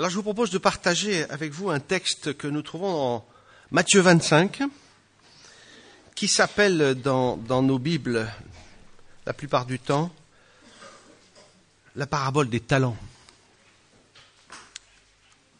Alors 0.00 0.08
je 0.08 0.16
vous 0.16 0.22
propose 0.22 0.48
de 0.48 0.56
partager 0.56 1.28
avec 1.28 1.52
vous 1.52 1.68
un 1.68 1.78
texte 1.78 2.34
que 2.34 2.46
nous 2.46 2.62
trouvons 2.62 2.90
dans 2.90 3.26
Matthieu 3.70 4.00
25, 4.00 4.62
qui 6.14 6.26
s'appelle 6.26 6.94
dans, 6.94 7.36
dans 7.36 7.62
nos 7.62 7.78
Bibles, 7.78 8.26
la 9.26 9.34
plupart 9.34 9.66
du 9.66 9.78
temps, 9.78 10.10
la 11.96 12.06
parabole 12.06 12.48
des 12.48 12.60
talents. 12.60 12.96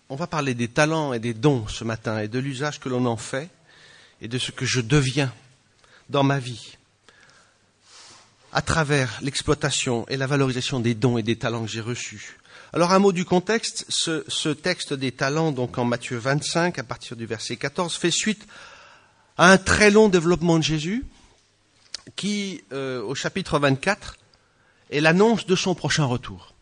On 0.08 0.16
va 0.16 0.26
parler 0.26 0.54
des 0.54 0.68
talents 0.68 1.12
et 1.12 1.18
des 1.18 1.34
dons 1.34 1.68
ce 1.68 1.84
matin 1.84 2.18
et 2.20 2.28
de 2.28 2.38
l'usage 2.38 2.80
que 2.80 2.88
l'on 2.88 3.04
en 3.04 3.18
fait 3.18 3.50
et 4.22 4.28
de 4.28 4.38
ce 4.38 4.52
que 4.52 4.64
je 4.64 4.80
deviens 4.80 5.30
dans 6.08 6.22
ma 6.22 6.38
vie 6.38 6.78
à 8.54 8.62
travers 8.62 9.18
l'exploitation 9.20 10.08
et 10.08 10.16
la 10.16 10.26
valorisation 10.26 10.80
des 10.80 10.94
dons 10.94 11.18
et 11.18 11.22
des 11.22 11.36
talents 11.36 11.66
que 11.66 11.70
j'ai 11.70 11.82
reçus. 11.82 12.39
Alors 12.72 12.92
un 12.92 13.00
mot 13.00 13.10
du 13.10 13.24
contexte, 13.24 13.84
ce, 13.88 14.48
texte 14.50 14.92
des 14.92 15.10
talents, 15.10 15.50
donc 15.50 15.76
en 15.76 15.84
Matthieu 15.84 16.18
25, 16.18 16.78
à 16.78 16.84
partir 16.84 17.16
du 17.16 17.26
verset 17.26 17.56
14, 17.56 17.96
fait 17.96 18.12
suite 18.12 18.46
à 19.36 19.50
un 19.50 19.58
très 19.58 19.90
long 19.90 20.08
développement 20.08 20.56
de 20.56 20.62
Jésus, 20.62 21.04
qui, 22.14 22.62
euh, 22.72 23.02
au 23.02 23.16
chapitre 23.16 23.58
24, 23.58 24.18
est 24.90 25.00
l'annonce 25.00 25.46
de 25.46 25.56
son 25.56 25.74
prochain 25.74 26.04
retour. 26.04 26.54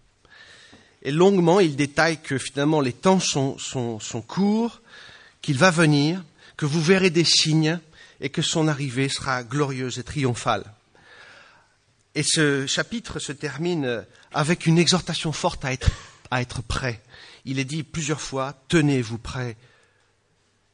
Et 1.02 1.12
longuement, 1.12 1.60
il 1.60 1.76
détaille 1.76 2.22
que 2.22 2.38
finalement 2.38 2.80
les 2.80 2.94
temps 2.94 3.20
sont, 3.20 3.58
sont, 3.58 4.00
sont 4.00 4.22
courts, 4.22 4.80
qu'il 5.42 5.58
va 5.58 5.70
venir, 5.70 6.24
que 6.56 6.64
vous 6.64 6.80
verrez 6.80 7.10
des 7.10 7.24
signes 7.24 7.80
et 8.22 8.30
que 8.30 8.40
son 8.40 8.66
arrivée 8.66 9.10
sera 9.10 9.42
glorieuse 9.44 9.98
et 9.98 10.04
triomphale. 10.04 10.64
Et 12.14 12.22
ce 12.22 12.66
chapitre 12.66 13.18
se 13.18 13.32
termine 13.32 14.06
avec 14.32 14.66
une 14.66 14.78
exhortation 14.78 15.32
forte 15.32 15.64
à 15.64 15.72
être, 15.72 15.90
à 16.30 16.44
prêt. 16.66 17.00
Il 17.44 17.58
est 17.58 17.64
dit 17.64 17.82
plusieurs 17.82 18.20
fois, 18.20 18.54
tenez-vous 18.68 19.18
prêts, 19.18 19.56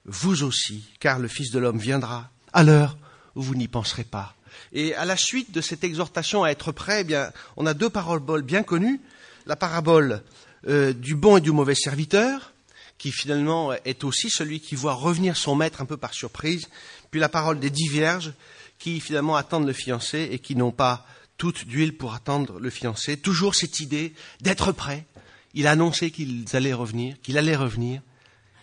vous 0.06 0.42
aussi, 0.42 0.84
car 1.00 1.18
le 1.18 1.28
Fils 1.28 1.50
de 1.50 1.58
l'homme 1.58 1.78
viendra 1.78 2.30
à 2.52 2.62
l'heure 2.62 2.96
où 3.34 3.42
vous 3.42 3.54
n'y 3.54 3.68
penserez 3.68 4.04
pas. 4.04 4.34
Et 4.72 4.94
à 4.94 5.04
la 5.04 5.16
suite 5.16 5.52
de 5.52 5.60
cette 5.60 5.84
exhortation 5.84 6.44
à 6.44 6.50
être 6.50 6.72
prêt, 6.72 7.00
eh 7.00 7.04
bien, 7.04 7.32
on 7.56 7.66
a 7.66 7.74
deux 7.74 7.90
paraboles 7.90 8.42
bien 8.42 8.62
connues. 8.62 9.00
La 9.46 9.56
parabole 9.56 10.22
euh, 10.68 10.92
du 10.92 11.14
bon 11.14 11.36
et 11.36 11.40
du 11.40 11.52
mauvais 11.52 11.74
serviteur, 11.74 12.52
qui 12.98 13.12
finalement 13.12 13.72
est 13.72 14.04
aussi 14.04 14.30
celui 14.30 14.60
qui 14.60 14.74
voit 14.74 14.94
revenir 14.94 15.36
son 15.36 15.54
maître 15.54 15.80
un 15.80 15.84
peu 15.84 15.96
par 15.96 16.14
surprise, 16.14 16.68
puis 17.10 17.20
la 17.20 17.28
parole 17.28 17.60
des 17.60 17.70
dix 17.70 17.88
vierges, 17.88 18.32
qui 18.78 19.00
finalement 19.00 19.36
attendent 19.36 19.66
le 19.66 19.72
fiancé 19.72 20.28
et 20.30 20.38
qui 20.38 20.56
n'ont 20.56 20.72
pas 20.72 21.06
toute 21.36 21.66
d'huile 21.66 21.96
pour 21.96 22.14
attendre 22.14 22.58
le 22.58 22.70
fiancé. 22.70 23.16
Toujours 23.16 23.54
cette 23.54 23.80
idée 23.80 24.14
d'être 24.40 24.72
prêt. 24.72 25.06
Il 25.54 25.66
a 25.66 25.72
annoncé 25.72 26.10
qu'ils 26.10 26.44
allaient 26.54 26.72
revenir, 26.72 27.16
qu'il 27.22 27.38
allait 27.38 27.56
revenir. 27.56 28.02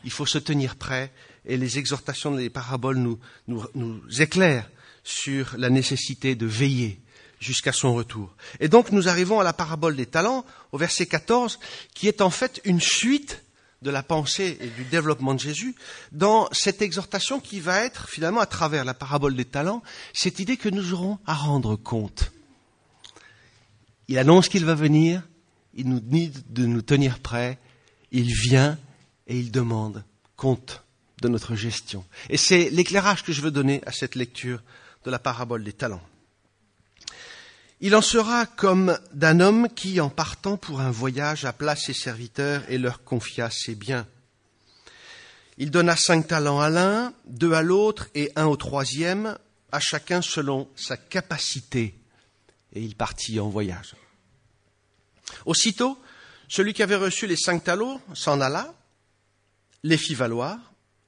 Il 0.04 0.12
faut 0.12 0.26
se 0.26 0.38
tenir 0.38 0.76
prêt. 0.76 1.12
Et 1.46 1.58
les 1.58 1.80
exhortations 1.80 2.36
des 2.36 2.50
paraboles 2.50 2.98
nous, 2.98 3.20
nous, 3.48 3.66
nous 3.76 4.22
éclairent 4.22 4.70
sur 5.04 5.56
la 5.58 5.70
nécessité 5.70 6.36
de 6.36 6.46
veiller 6.46 7.00
jusqu'à 7.40 7.74
son 7.74 7.94
retour. 7.94 8.36
Et 8.60 8.68
donc 8.68 8.92
nous 8.92 9.10
arrivons 9.10 9.40
à 9.40 9.44
la 9.44 9.54
parabole 9.54 9.96
des 9.96 10.06
talents, 10.06 10.46
au 10.72 10.78
verset 10.78 11.08
14, 11.08 11.60
qui 11.96 12.08
est 12.08 12.22
en 12.22 12.30
fait 12.30 12.62
une 12.66 12.80
suite 12.80 13.44
de 13.82 13.90
la 13.90 14.04
pensée 14.04 14.60
et 14.62 14.68
du 14.68 14.84
développement 14.84 15.34
de 15.34 15.40
Jésus 15.40 15.76
dans 16.12 16.48
cette 16.52 16.84
exhortation 16.84 17.40
qui 17.40 17.60
va 17.60 17.84
être 17.84 18.08
finalement 18.08 18.40
à 18.40 18.46
travers 18.46 18.86
la 18.86 18.94
parabole 18.94 19.36
des 19.36 19.46
talents, 19.46 19.82
cette 20.14 20.40
idée 20.40 20.58
que 20.58 20.70
nous 20.70 20.94
aurons 20.94 21.18
à 21.26 21.34
rendre 21.34 21.76
compte 21.76 22.32
il 24.12 24.18
annonce 24.18 24.50
qu'il 24.50 24.66
va 24.66 24.76
venir, 24.76 25.26
il 25.74 25.88
nous 25.88 26.02
dit 26.02 26.34
de 26.50 26.66
nous 26.66 26.82
tenir 26.82 27.20
prêts, 27.20 27.58
il 28.12 28.30
vient 28.34 28.78
et 29.26 29.40
il 29.40 29.52
demande 29.52 30.04
compte 30.36 30.84
de 31.22 31.30
notre 31.30 31.56
gestion. 31.56 32.04
Et 32.30 32.36
c'est 32.36 32.70
l'éclairage 32.72 33.24
que 33.24 33.32
je 33.32 33.40
veux 33.40 33.52
donner 33.52 33.82
à 33.86 33.94
cette 33.94 34.16
lecture 34.16 34.62
de 35.06 35.12
la 35.12 35.18
parabole 35.18 35.64
des 35.64 35.72
talents. 35.72 36.02
Il 37.80 37.96
en 37.96 38.02
sera 38.02 38.46
comme 38.46 39.00
d'un 39.14 39.40
homme 39.40 39.70
qui, 39.74 40.02
en 40.02 40.10
partant 40.10 40.58
pour 40.58 40.82
un 40.82 40.92
voyage, 40.92 41.46
appela 41.46 41.78
ses 41.78 41.94
serviteurs 41.94 42.64
et 42.68 42.78
leur 42.78 43.06
confia 43.06 43.50
ses 43.50 43.76
biens. 43.76 44.06
Il 45.58 45.72
donna 45.72 45.96
cinq 45.96 46.28
talents 46.28 46.60
à 46.60 46.70
l'un, 46.70 47.14
deux 47.28 47.54
à 47.54 47.62
l'autre 47.62 48.10
et 48.14 48.30
un 48.36 48.48
au 48.48 48.58
troisième, 48.58 49.38
à 49.72 49.80
chacun 49.80 50.22
selon 50.22 50.68
sa 50.76 50.98
capacité, 50.98 51.96
et 52.74 52.82
il 52.82 52.96
partit 52.96 53.40
en 53.40 53.50
voyage. 53.50 53.96
Aussitôt, 55.46 55.98
celui 56.48 56.74
qui 56.74 56.84
avait 56.84 56.96
reçu 56.96 57.28
les 57.28 57.38
cinq 57.38 57.64
talents 57.64 58.02
s'en 58.14 58.42
alla, 58.42 58.74
les 59.84 59.98
fit 59.98 60.16
valoir 60.16 60.58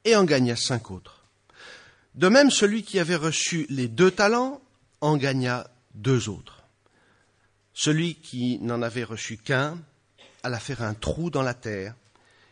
et 0.06 0.16
en 0.16 0.24
gagna 0.24 0.56
cinq 0.56 0.92
autres. 0.92 1.26
De 2.16 2.30
même, 2.30 2.52
celui 2.52 2.84
qui 2.84 3.00
avait 3.00 3.16
reçu 3.16 3.66
les 3.70 3.88
deux 3.88 4.12
talents 4.12 4.62
en 5.02 5.18
gagna 5.18 5.68
deux 5.96 6.30
autres. 6.30 6.64
Celui 7.74 8.16
qui 8.16 8.60
n'en 8.60 8.82
avait 8.82 9.04
reçu 9.04 9.38
qu'un 9.38 9.80
alla 10.44 10.60
faire 10.60 10.84
un 10.84 10.94
trou 10.94 11.30
dans 11.30 11.42
la 11.42 11.54
terre 11.54 11.96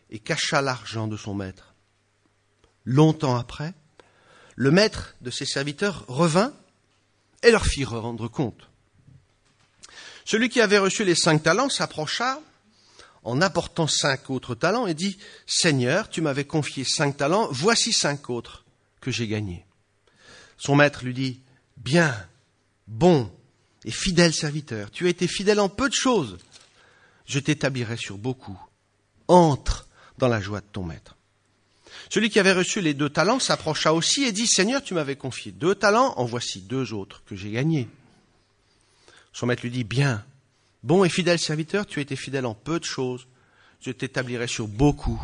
et 0.09 0.19
cacha 0.19 0.61
l'argent 0.61 1.07
de 1.07 1.17
son 1.17 1.33
maître. 1.33 1.75
Longtemps 2.85 3.37
après, 3.37 3.73
le 4.55 4.71
maître 4.71 5.15
de 5.21 5.29
ses 5.29 5.45
serviteurs 5.45 6.05
revint 6.07 6.53
et 7.43 7.51
leur 7.51 7.65
fit 7.65 7.83
rendre 7.83 8.27
compte. 8.27 8.70
Celui 10.25 10.49
qui 10.49 10.61
avait 10.61 10.77
reçu 10.77 11.03
les 11.03 11.15
cinq 11.15 11.43
talents 11.43 11.69
s'approcha 11.69 12.41
en 13.23 13.41
apportant 13.41 13.87
cinq 13.87 14.29
autres 14.29 14.55
talents 14.55 14.87
et 14.87 14.93
dit, 14.93 15.17
Seigneur, 15.45 16.09
tu 16.09 16.21
m'avais 16.21 16.45
confié 16.45 16.83
cinq 16.83 17.17
talents, 17.17 17.47
voici 17.51 17.93
cinq 17.93 18.29
autres 18.29 18.65
que 18.99 19.11
j'ai 19.11 19.27
gagnés. 19.27 19.65
Son 20.57 20.75
maître 20.75 21.03
lui 21.03 21.13
dit, 21.13 21.41
Bien, 21.77 22.15
bon 22.87 23.31
et 23.83 23.91
fidèle 23.91 24.33
serviteur, 24.33 24.91
tu 24.91 25.07
as 25.07 25.09
été 25.09 25.27
fidèle 25.27 25.59
en 25.59 25.69
peu 25.69 25.89
de 25.89 25.93
choses, 25.93 26.37
je 27.25 27.39
t'établirai 27.39 27.97
sur 27.97 28.17
beaucoup. 28.17 28.59
Entre 29.27 29.87
dans 30.17 30.27
la 30.27 30.41
joie 30.41 30.61
de 30.61 30.65
ton 30.71 30.83
maître. 30.83 31.15
Celui 32.09 32.29
qui 32.29 32.39
avait 32.39 32.51
reçu 32.51 32.81
les 32.81 32.93
deux 32.93 33.09
talents 33.09 33.39
s'approcha 33.39 33.93
aussi 33.93 34.23
et 34.23 34.31
dit, 34.31 34.45
Seigneur, 34.45 34.83
tu 34.83 34.93
m'avais 34.93 35.15
confié 35.15 35.51
deux 35.51 35.75
talents, 35.75 36.13
en 36.17 36.25
voici 36.25 36.61
deux 36.61 36.93
autres 36.93 37.23
que 37.25 37.35
j'ai 37.35 37.51
gagnés. 37.51 37.87
Son 39.33 39.45
maître 39.45 39.63
lui 39.63 39.71
dit, 39.71 39.83
bien, 39.83 40.25
bon 40.83 41.03
et 41.03 41.09
fidèle 41.09 41.39
serviteur, 41.39 41.85
tu 41.85 41.99
as 41.99 42.01
été 42.01 42.15
fidèle 42.15 42.45
en 42.45 42.53
peu 42.53 42.79
de 42.79 42.85
choses, 42.85 43.27
je 43.79 43.91
t'établirai 43.91 44.47
sur 44.47 44.67
beaucoup. 44.67 45.21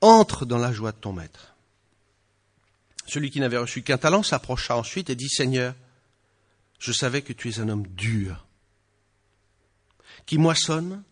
Entre 0.00 0.46
dans 0.46 0.58
la 0.58 0.72
joie 0.72 0.92
de 0.92 0.96
ton 0.96 1.12
maître. 1.12 1.56
Celui 3.06 3.30
qui 3.30 3.40
n'avait 3.40 3.58
reçu 3.58 3.82
qu'un 3.82 3.98
talent 3.98 4.22
s'approcha 4.22 4.76
ensuite 4.76 5.10
et 5.10 5.16
dit, 5.16 5.28
Seigneur, 5.28 5.74
je 6.78 6.92
savais 6.92 7.22
que 7.22 7.32
tu 7.32 7.48
es 7.48 7.58
un 7.58 7.68
homme 7.68 7.86
dur, 7.88 8.46
qui 10.24 10.38
moissonne 10.38 11.02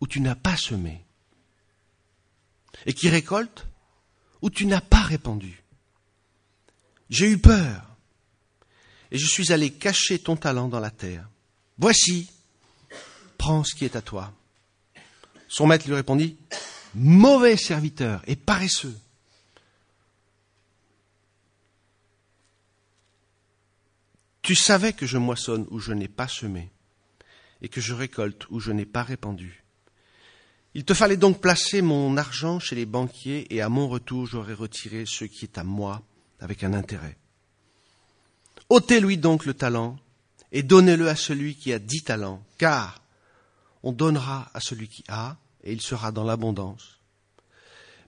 où 0.00 0.06
tu 0.06 0.20
n'as 0.20 0.34
pas 0.34 0.56
semé, 0.56 1.04
et 2.86 2.94
qui 2.94 3.08
récolte 3.08 3.66
où 4.42 4.50
tu 4.50 4.66
n'as 4.66 4.80
pas 4.80 5.02
répandu. 5.02 5.62
J'ai 7.10 7.30
eu 7.30 7.38
peur 7.38 7.93
et 9.10 9.18
je 9.18 9.26
suis 9.26 9.52
allé 9.52 9.70
cacher 9.70 10.18
ton 10.18 10.36
talent 10.36 10.68
dans 10.68 10.80
la 10.80 10.90
terre. 10.90 11.28
Voici, 11.78 12.30
prends 13.38 13.64
ce 13.64 13.74
qui 13.74 13.84
est 13.84 13.96
à 13.96 14.02
toi. 14.02 14.32
Son 15.48 15.66
maître 15.66 15.86
lui 15.86 15.94
répondit, 15.94 16.36
mauvais 16.94 17.56
serviteur 17.56 18.22
et 18.26 18.36
paresseux. 18.36 18.98
Tu 24.42 24.54
savais 24.54 24.92
que 24.92 25.06
je 25.06 25.16
moissonne 25.16 25.66
où 25.70 25.78
je 25.78 25.92
n'ai 25.92 26.08
pas 26.08 26.28
semé, 26.28 26.70
et 27.62 27.68
que 27.68 27.80
je 27.80 27.94
récolte 27.94 28.46
où 28.50 28.60
je 28.60 28.72
n'ai 28.72 28.84
pas 28.84 29.02
répandu. 29.02 29.64
Il 30.74 30.84
te 30.84 30.92
fallait 30.92 31.16
donc 31.16 31.40
placer 31.40 31.82
mon 31.82 32.16
argent 32.16 32.58
chez 32.58 32.74
les 32.74 32.84
banquiers, 32.84 33.46
et 33.54 33.62
à 33.62 33.68
mon 33.68 33.88
retour 33.88 34.26
j'aurais 34.26 34.54
retiré 34.54 35.04
ce 35.06 35.24
qui 35.24 35.44
est 35.44 35.56
à 35.56 35.64
moi 35.64 36.02
avec 36.40 36.62
un 36.62 36.74
intérêt. 36.74 37.16
Ôtez-lui 38.68 39.18
donc 39.18 39.44
le 39.44 39.54
talent 39.54 39.98
et 40.52 40.62
donnez-le 40.62 41.08
à 41.08 41.16
celui 41.16 41.56
qui 41.56 41.72
a 41.72 41.78
dix 41.78 42.02
talents, 42.02 42.42
car 42.58 43.02
on 43.82 43.92
donnera 43.92 44.50
à 44.54 44.60
celui 44.60 44.88
qui 44.88 45.04
a, 45.08 45.36
et 45.64 45.72
il 45.72 45.82
sera 45.82 46.12
dans 46.12 46.24
l'abondance. 46.24 46.98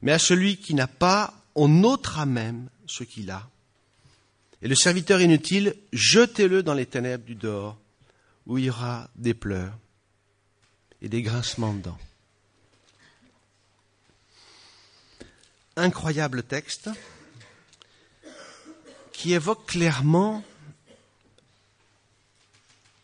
Mais 0.00 0.12
à 0.12 0.18
celui 0.18 0.56
qui 0.56 0.74
n'a 0.74 0.86
pas, 0.86 1.34
on 1.54 1.82
ôtera 1.84 2.24
même 2.24 2.68
ce 2.86 3.02
qu'il 3.02 3.30
a. 3.30 3.48
Et 4.62 4.68
le 4.68 4.74
serviteur 4.74 5.20
inutile, 5.20 5.74
jetez-le 5.92 6.62
dans 6.62 6.74
les 6.74 6.86
ténèbres 6.86 7.24
du 7.24 7.34
dehors, 7.34 7.76
où 8.46 8.58
il 8.58 8.64
y 8.66 8.70
aura 8.70 9.10
des 9.16 9.34
pleurs 9.34 9.76
et 11.02 11.08
des 11.08 11.22
grincements 11.22 11.74
de 11.74 11.82
dents. 11.82 11.98
Incroyable 15.76 16.42
texte 16.42 16.90
évoque 19.32 19.67
clairement 19.67 20.43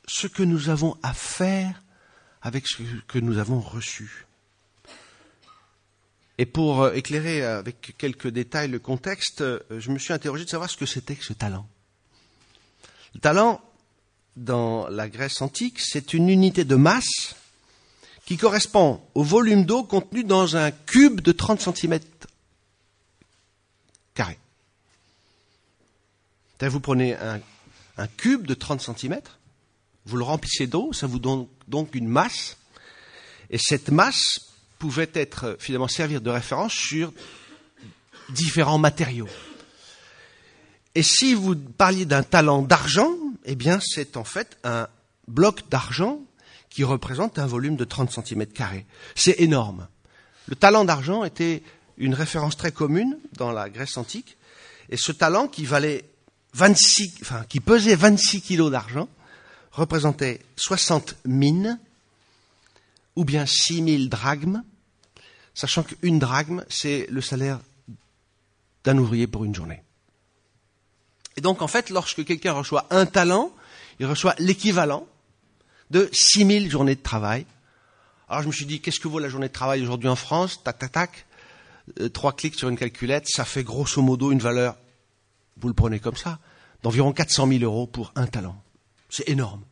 ce 0.07 0.27
que 0.27 0.43
nous 0.43 0.69
avons 0.69 0.97
à 1.03 1.15
faire 1.15 1.83
avec 2.43 2.67
ce 2.67 2.83
que 3.07 3.19
nous 3.19 3.39
avons 3.39 3.61
reçu. 3.61 4.27
Et 6.39 6.47
pour 6.47 6.83
euh, 6.83 6.93
éclairer 6.95 7.45
avec 7.45 7.95
quelques 7.99 8.29
détails 8.29 8.69
le 8.69 8.79
contexte, 8.79 9.43
euh, 9.43 9.61
je 9.71 9.91
me 9.91 9.99
suis 9.99 10.13
interrogé 10.13 10.45
de 10.45 10.51
savoir 10.51 10.69
ce 10.69 10.77
que 10.77 10.87
c'était 10.87 11.15
que 11.15 11.25
ce 11.25 11.33
talent. 11.33 11.69
Le 13.15 13.21
talent, 13.21 13.61
dans 14.37 14.89
la 14.89 15.09
Grèce 15.09 15.43
antique, 15.43 15.79
c'est 15.79 16.15
une 16.15 16.29
unité 16.29 16.65
de 16.65 16.75
masse 16.75 17.37
qui 18.25 18.37
correspond 18.37 19.01
au 19.15 19.23
volume 19.23 19.65
d'eau 19.65 19.85
contenu 19.85 20.25
dans 20.25 20.57
un 20.57 20.71
cube 20.71 21.21
de 21.21 21.33
30 21.33 21.61
cm 21.61 22.01
carré. 24.15 24.39
Vous 26.69 26.81
prenez 26.81 27.17
un, 27.17 28.07
cube 28.17 28.47
de 28.47 28.55
30 28.55 28.81
cm, 28.81 29.21
vous 30.07 30.17
le 30.17 30.25
remplissez 30.25 30.67
d'eau, 30.67 30.93
ça 30.93 31.07
vous 31.07 31.19
donne 31.19 31.47
donc 31.69 31.95
une 31.95 32.09
masse, 32.09 32.57
et 33.51 33.59
cette 33.59 33.91
masse 33.91 34.53
pouvait 34.79 35.11
être 35.15 35.57
finalement 35.59 35.89
servir 35.89 36.21
de 36.21 36.31
référence 36.31 36.73
sur 36.73 37.13
différents 38.31 38.79
matériaux. 38.79 39.29
Et 40.95 41.03
si 41.03 41.35
vous 41.35 41.57
parliez 41.57 42.05
d'un 42.05 42.23
talent 42.23 42.63
d'argent, 42.63 43.13
eh 43.45 43.55
bien 43.55 43.81
c'est 43.81 44.17
en 44.17 44.25
fait 44.25 44.57
un 44.65 44.89
bloc 45.27 45.69
d'argent 45.69 46.21
qui 46.71 46.85
représente 46.85 47.39
un 47.39 47.47
volume 47.47 47.77
de 47.77 47.85
30 47.85 48.11
cm. 48.11 48.47
C'est 49.15 49.41
énorme. 49.41 49.89
Le 50.47 50.57
talent 50.57 50.85
d'argent 50.85 51.25
était 51.25 51.63
une 51.99 52.15
référence 52.15 52.57
très 52.57 52.73
commune 52.73 53.19
dans 53.35 53.53
la 53.53 53.69
Grèce 53.69 53.97
antique, 53.97 54.37
et 54.91 54.97
ce 54.97 55.13
talent 55.13 55.49
qui 55.49 55.65
valait 55.65 56.05
26, 56.55 57.19
enfin, 57.23 57.45
qui 57.49 57.61
pesait 57.61 57.95
26 57.95 58.43
kilos 58.43 58.71
d'argent, 58.71 59.09
représentait 59.73 60.41
60 60.57 61.17
mines, 61.25 61.79
ou 63.17 63.25
bien 63.25 63.47
6000 63.47 64.09
drachmes, 64.09 64.63
sachant 65.55 65.83
qu'une 65.83 66.19
drachme, 66.19 66.65
c'est 66.69 67.07
le 67.11 67.21
salaire 67.21 67.61
d'un 68.85 68.99
ouvrier 68.99 69.27
pour 69.27 69.45
une 69.45 69.55
journée. 69.55 69.83
Et 71.37 71.41
donc, 71.41 71.63
en 71.63 71.69
fait, 71.69 71.91
lorsque 71.91 72.25
quelqu'un 72.25 72.53
reçoit 72.53 72.87
un 72.91 73.07
talent, 73.07 73.53
il 74.01 74.07
reçoit 74.07 74.35
l'équivalent 74.39 75.07
de 75.91 76.09
6000 76.13 76.71
journées 76.71 76.95
de 76.95 77.03
travail. 77.03 77.47
Alors, 78.29 78.43
je 78.43 78.49
me 78.49 78.53
suis 78.53 78.67
dit, 78.67 78.81
qu'est-ce 78.81 79.01
que 79.01 79.09
vaut 79.09 79.19
la 79.19 79.29
journée 79.29 79.49
de 79.49 79.53
travail 79.53 79.83
aujourd'hui 79.83 80.09
en 80.09 80.17
France? 80.17 80.63
Tac, 80.63 80.79
tac, 80.79 80.93
tac. 80.93 81.27
Euh, 82.01 82.09
trois 82.09 82.33
clics 82.33 82.55
sur 82.55 82.69
une 82.69 82.79
calculette, 82.79 83.29
ça 83.29 83.45
fait 83.45 83.65
grosso 83.65 84.01
modo 84.03 84.31
une 84.31 84.39
valeur, 84.39 84.77
vous 85.59 85.69
le 85.69 85.75
prenez 85.75 86.01
comme 86.01 86.17
ça, 86.17 86.39
d'environ 86.83 87.13
400 87.13 87.47
000 87.49 87.63
euros 87.63 87.87
pour 87.87 88.13
un 88.15 88.27
talent. 88.27 88.61
C'est 89.09 89.29
énorme. 89.29 89.63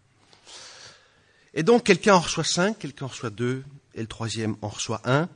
Et 1.54 1.62
donc, 1.62 1.84
quelqu'un 1.84 2.14
en 2.14 2.20
reçoit 2.20 2.44
cinq, 2.44 2.78
quelqu'un 2.78 3.06
en 3.06 3.08
reçoit 3.08 3.30
deux, 3.30 3.64
et 3.94 4.00
le 4.00 4.06
troisième 4.06 4.56
en 4.62 4.68
reçoit 4.68 5.00
un. 5.04 5.28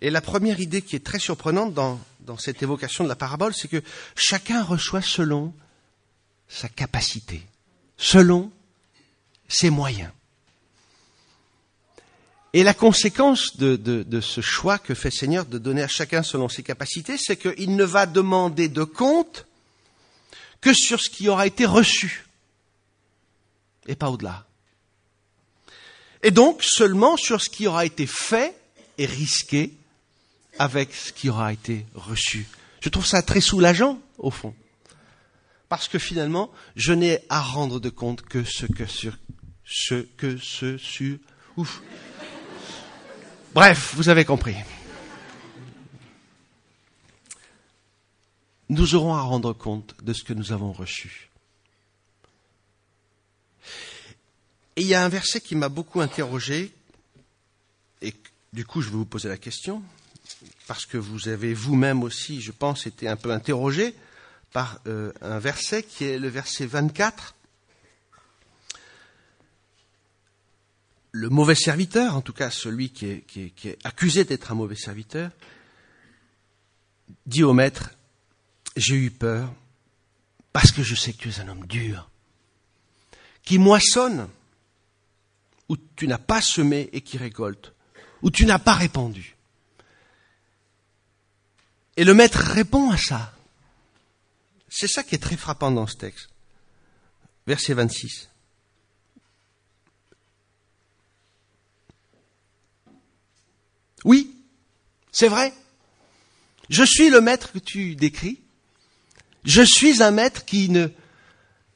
Et 0.00 0.10
la 0.10 0.20
première 0.20 0.60
idée 0.60 0.82
qui 0.82 0.96
est 0.96 1.04
très 1.04 1.18
surprenante 1.18 1.72
dans, 1.72 1.98
dans 2.20 2.36
cette 2.36 2.62
évocation 2.62 3.04
de 3.04 3.08
la 3.08 3.16
parabole, 3.16 3.54
c'est 3.54 3.68
que 3.68 3.82
chacun 4.14 4.62
reçoit 4.62 5.00
selon 5.00 5.54
sa 6.48 6.68
capacité, 6.68 7.42
selon 7.96 8.50
ses 9.48 9.70
moyens. 9.70 10.10
Et 12.52 12.64
la 12.64 12.74
conséquence 12.74 13.56
de, 13.56 13.76
de, 13.76 14.02
de, 14.02 14.20
ce 14.20 14.42
choix 14.42 14.78
que 14.78 14.94
fait 14.94 15.10
Seigneur 15.10 15.46
de 15.46 15.56
donner 15.56 15.82
à 15.82 15.88
chacun 15.88 16.22
selon 16.22 16.50
ses 16.50 16.62
capacités, 16.62 17.16
c'est 17.16 17.38
qu'il 17.38 17.76
ne 17.76 17.84
va 17.84 18.04
demander 18.04 18.68
de 18.68 18.84
compte 18.84 19.46
que 20.62 20.72
sur 20.72 20.98
ce 20.98 21.10
qui 21.10 21.28
aura 21.28 21.46
été 21.46 21.66
reçu, 21.66 22.24
et 23.86 23.94
pas 23.94 24.08
au-delà 24.08 24.46
et 26.22 26.30
donc 26.30 26.62
seulement 26.62 27.16
sur 27.16 27.42
ce 27.42 27.50
qui 27.50 27.66
aura 27.66 27.84
été 27.84 28.06
fait 28.06 28.54
et 28.98 29.06
risqué 29.06 29.72
avec 30.58 30.94
ce 30.94 31.12
qui 31.12 31.28
aura 31.28 31.52
été 31.52 31.84
reçu. 31.94 32.46
Je 32.80 32.88
trouve 32.88 33.06
ça 33.06 33.22
très 33.22 33.40
soulageant, 33.40 33.98
au 34.18 34.30
fond. 34.30 34.54
Parce 35.68 35.88
que 35.88 35.98
finalement, 35.98 36.50
je 36.76 36.92
n'ai 36.92 37.20
à 37.28 37.40
rendre 37.40 37.80
de 37.80 37.88
compte 37.88 38.22
que 38.22 38.44
ce 38.44 38.66
que 38.66 38.86
sur 38.86 39.16
ce 39.64 40.06
que 40.16 40.36
ce 40.36 40.76
sur. 40.76 41.16
Ouf. 41.56 41.80
Bref, 43.54 43.94
vous 43.96 44.08
avez 44.08 44.24
compris. 44.24 44.54
Nous 48.72 48.94
aurons 48.94 49.12
à 49.12 49.20
rendre 49.20 49.52
compte 49.52 49.94
de 50.02 50.14
ce 50.14 50.24
que 50.24 50.32
nous 50.32 50.50
avons 50.50 50.72
reçu. 50.72 51.28
Et 54.76 54.80
il 54.80 54.86
y 54.86 54.94
a 54.94 55.04
un 55.04 55.10
verset 55.10 55.42
qui 55.42 55.56
m'a 55.56 55.68
beaucoup 55.68 56.00
interrogé, 56.00 56.72
et 58.00 58.14
du 58.54 58.64
coup 58.64 58.80
je 58.80 58.88
vais 58.88 58.96
vous 58.96 59.04
poser 59.04 59.28
la 59.28 59.36
question, 59.36 59.82
parce 60.66 60.86
que 60.86 60.96
vous 60.96 61.28
avez 61.28 61.52
vous-même 61.52 62.02
aussi, 62.02 62.40
je 62.40 62.50
pense, 62.50 62.86
été 62.86 63.08
un 63.08 63.16
peu 63.16 63.30
interrogé 63.30 63.94
par 64.52 64.80
euh, 64.86 65.12
un 65.20 65.38
verset 65.38 65.82
qui 65.82 66.04
est 66.04 66.18
le 66.18 66.28
verset 66.28 66.64
24. 66.64 67.34
Le 71.10 71.28
mauvais 71.28 71.54
serviteur, 71.54 72.16
en 72.16 72.22
tout 72.22 72.32
cas 72.32 72.50
celui 72.50 72.88
qui 72.88 73.04
est, 73.04 73.20
qui 73.26 73.68
est 73.68 73.78
accusé 73.84 74.24
d'être 74.24 74.50
un 74.50 74.54
mauvais 74.54 74.76
serviteur, 74.76 75.30
dit 77.26 77.42
au 77.42 77.52
maître, 77.52 77.90
j'ai 78.76 78.94
eu 78.94 79.10
peur 79.10 79.52
parce 80.52 80.70
que 80.70 80.82
je 80.82 80.94
sais 80.94 81.12
que 81.12 81.18
tu 81.18 81.30
es 81.30 81.40
un 81.40 81.48
homme 81.48 81.66
dur, 81.66 82.10
qui 83.42 83.58
moissonne 83.58 84.28
où 85.68 85.76
tu 85.96 86.06
n'as 86.06 86.18
pas 86.18 86.42
semé 86.42 86.90
et 86.92 87.00
qui 87.00 87.16
récolte, 87.16 87.72
où 88.20 88.30
tu 88.30 88.44
n'as 88.44 88.58
pas 88.58 88.74
répandu. 88.74 89.36
Et 91.96 92.04
le 92.04 92.14
maître 92.14 92.38
répond 92.38 92.90
à 92.90 92.96
ça. 92.96 93.34
C'est 94.68 94.88
ça 94.88 95.02
qui 95.02 95.14
est 95.14 95.18
très 95.18 95.36
frappant 95.36 95.70
dans 95.70 95.86
ce 95.86 95.96
texte. 95.96 96.28
Verset 97.46 97.74
26. 97.74 98.28
Oui, 104.04 104.34
c'est 105.10 105.28
vrai. 105.28 105.52
Je 106.68 106.82
suis 106.82 107.10
le 107.10 107.20
maître 107.20 107.52
que 107.52 107.58
tu 107.58 107.94
décris. 107.96 108.41
Je 109.44 109.62
suis 109.62 110.02
un 110.02 110.10
maître 110.10 110.44
qui 110.44 110.68
ne 110.68 110.88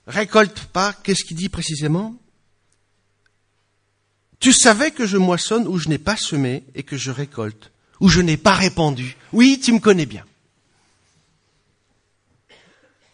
récolte 0.07 0.65
pas, 0.67 0.93
qu'est-ce 0.93 1.25
qu'il 1.25 1.37
dit 1.37 1.49
précisément? 1.49 2.17
Tu 4.39 4.53
savais 4.53 4.91
que 4.91 5.07
je 5.07 5.17
moissonne 5.17 5.67
où 5.67 5.79
je 5.79 5.89
n'ai 5.89 5.99
pas 5.99 6.17
semé 6.17 6.65
et 6.75 6.83
que 6.83 6.97
je 6.97 7.11
récolte, 7.11 7.73
où 8.01 8.09
je 8.09 8.21
n'ai 8.21 8.37
pas 8.37 8.55
répandu. 8.55 9.17
Oui, 9.33 9.61
tu 9.63 9.73
me 9.73 9.81
connais 9.81 10.07
bien. 10.07 10.25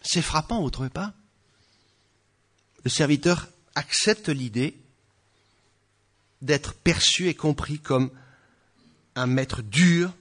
C'est 0.01 0.21
frappant, 0.21 0.59
vous 0.59 0.65
ne 0.65 0.69
trouvez 0.69 0.89
pas? 0.89 1.13
Le 2.83 2.89
serviteur 2.89 3.47
accepte 3.73 4.29
l'idée 4.29 4.77
d'être 6.41 6.73
perçu 6.73 7.29
et 7.29 7.33
compris 7.33 7.79
comme 7.79 8.11
un 9.15 9.27
maître 9.27 9.61
dur 9.61 10.13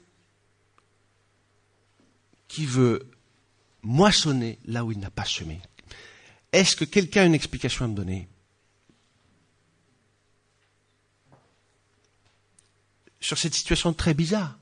qui 2.47 2.65
veut 2.65 3.11
moissonner 3.83 4.59
là 4.65 4.85
où 4.85 4.93
il 4.93 4.99
n'a 4.99 5.11
pas 5.11 5.25
semé. 5.25 5.61
Est-ce 6.53 6.77
que 6.77 6.85
quelqu'un 6.85 7.23
a 7.23 7.27
une 7.27 7.35
explication 7.35 7.85
à 7.85 7.89
me 7.89 7.95
donner? 7.95 8.29
Sur 13.21 13.39
cette 13.39 13.55
situation 13.55 13.93
très 13.93 14.15
bizarre. 14.15 14.59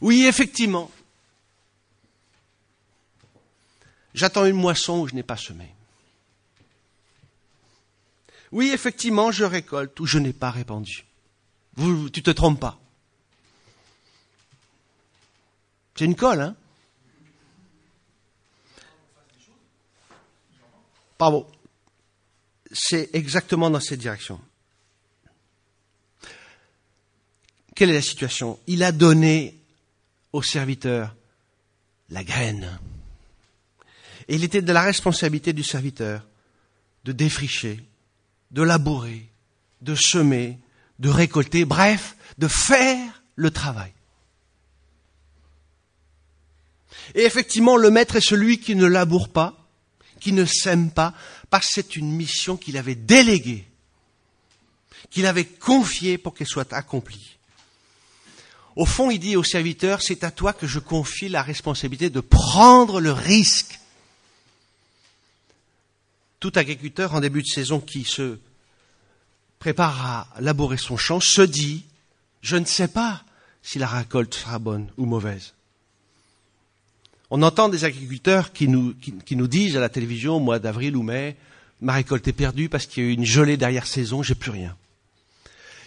Oui, 0.00 0.24
effectivement. 0.26 0.90
J'attends 4.14 4.44
une 4.44 4.56
moisson 4.56 5.00
où 5.00 5.08
je 5.08 5.14
n'ai 5.14 5.22
pas 5.22 5.36
semé. 5.36 5.72
Oui, 8.50 8.70
effectivement, 8.74 9.30
je 9.32 9.44
récolte 9.44 9.98
où 10.00 10.06
je 10.06 10.18
n'ai 10.18 10.34
pas 10.34 10.50
répandu. 10.50 11.06
Vous, 11.76 12.10
tu 12.10 12.22
te 12.22 12.30
trompes 12.30 12.60
pas. 12.60 12.78
C'est 15.96 16.04
une 16.04 16.16
colle, 16.16 16.40
hein? 16.42 16.56
C'est 22.72 23.10
exactement 23.12 23.70
dans 23.70 23.80
cette 23.80 24.00
direction. 24.00 24.40
Quelle 27.74 27.90
est 27.90 27.94
la 27.94 28.02
situation? 28.02 28.58
Il 28.66 28.82
a 28.82 28.92
donné 28.92 29.58
au 30.32 30.42
serviteur 30.42 31.14
la 32.10 32.24
graine. 32.24 32.78
Et 34.28 34.36
il 34.36 34.44
était 34.44 34.62
de 34.62 34.72
la 34.72 34.82
responsabilité 34.82 35.52
du 35.52 35.64
serviteur 35.64 36.26
de 37.04 37.12
défricher, 37.12 37.80
de 38.50 38.62
labourer, 38.62 39.28
de 39.80 39.94
semer, 39.94 40.58
de 40.98 41.08
récolter, 41.08 41.64
bref, 41.64 42.16
de 42.38 42.48
faire 42.48 43.22
le 43.34 43.50
travail. 43.50 43.92
Et 47.14 47.22
effectivement, 47.22 47.76
le 47.76 47.90
maître 47.90 48.16
est 48.16 48.20
celui 48.20 48.60
qui 48.60 48.76
ne 48.76 48.86
laboure 48.86 49.30
pas, 49.30 49.61
qui 50.22 50.32
ne 50.32 50.44
sème 50.44 50.92
pas, 50.92 51.14
parce 51.50 51.66
que 51.66 51.72
c'est 51.74 51.96
une 51.96 52.12
mission 52.12 52.56
qu'il 52.56 52.76
avait 52.76 52.94
déléguée, 52.94 53.66
qu'il 55.10 55.26
avait 55.26 55.44
confiée 55.44 56.16
pour 56.16 56.32
qu'elle 56.32 56.46
soit 56.46 56.72
accomplie. 56.72 57.38
Au 58.76 58.86
fond, 58.86 59.10
il 59.10 59.18
dit 59.18 59.34
au 59.34 59.42
serviteur, 59.42 60.00
c'est 60.00 60.22
à 60.22 60.30
toi 60.30 60.52
que 60.52 60.68
je 60.68 60.78
confie 60.78 61.28
la 61.28 61.42
responsabilité 61.42 62.08
de 62.08 62.20
prendre 62.20 63.00
le 63.00 63.10
risque. 63.10 63.80
Tout 66.38 66.52
agriculteur 66.54 67.14
en 67.14 67.20
début 67.20 67.42
de 67.42 67.48
saison 67.48 67.80
qui 67.80 68.04
se 68.04 68.38
prépare 69.58 70.06
à 70.06 70.40
labourer 70.40 70.78
son 70.78 70.96
champ 70.96 71.18
se 71.18 71.42
dit, 71.42 71.84
je 72.42 72.56
ne 72.56 72.64
sais 72.64 72.88
pas 72.88 73.24
si 73.62 73.80
la 73.80 73.88
récolte 73.88 74.34
sera 74.34 74.60
bonne 74.60 74.90
ou 74.96 75.04
mauvaise. 75.04 75.52
On 77.34 77.40
entend 77.40 77.70
des 77.70 77.86
agriculteurs 77.86 78.52
qui 78.52 78.68
nous, 78.68 78.92
qui, 78.92 79.36
nous 79.36 79.48
disent 79.48 79.74
à 79.78 79.80
la 79.80 79.88
télévision 79.88 80.36
au 80.36 80.38
mois 80.38 80.58
d'avril 80.58 80.94
ou 80.98 81.02
mai, 81.02 81.34
ma 81.80 81.94
récolte 81.94 82.28
est 82.28 82.34
perdue 82.34 82.68
parce 82.68 82.84
qu'il 82.84 83.02
y 83.02 83.06
a 83.06 83.08
eu 83.08 83.14
une 83.14 83.24
gelée 83.24 83.56
derrière 83.56 83.86
saison, 83.86 84.22
j'ai 84.22 84.34
plus 84.34 84.50
rien. 84.50 84.76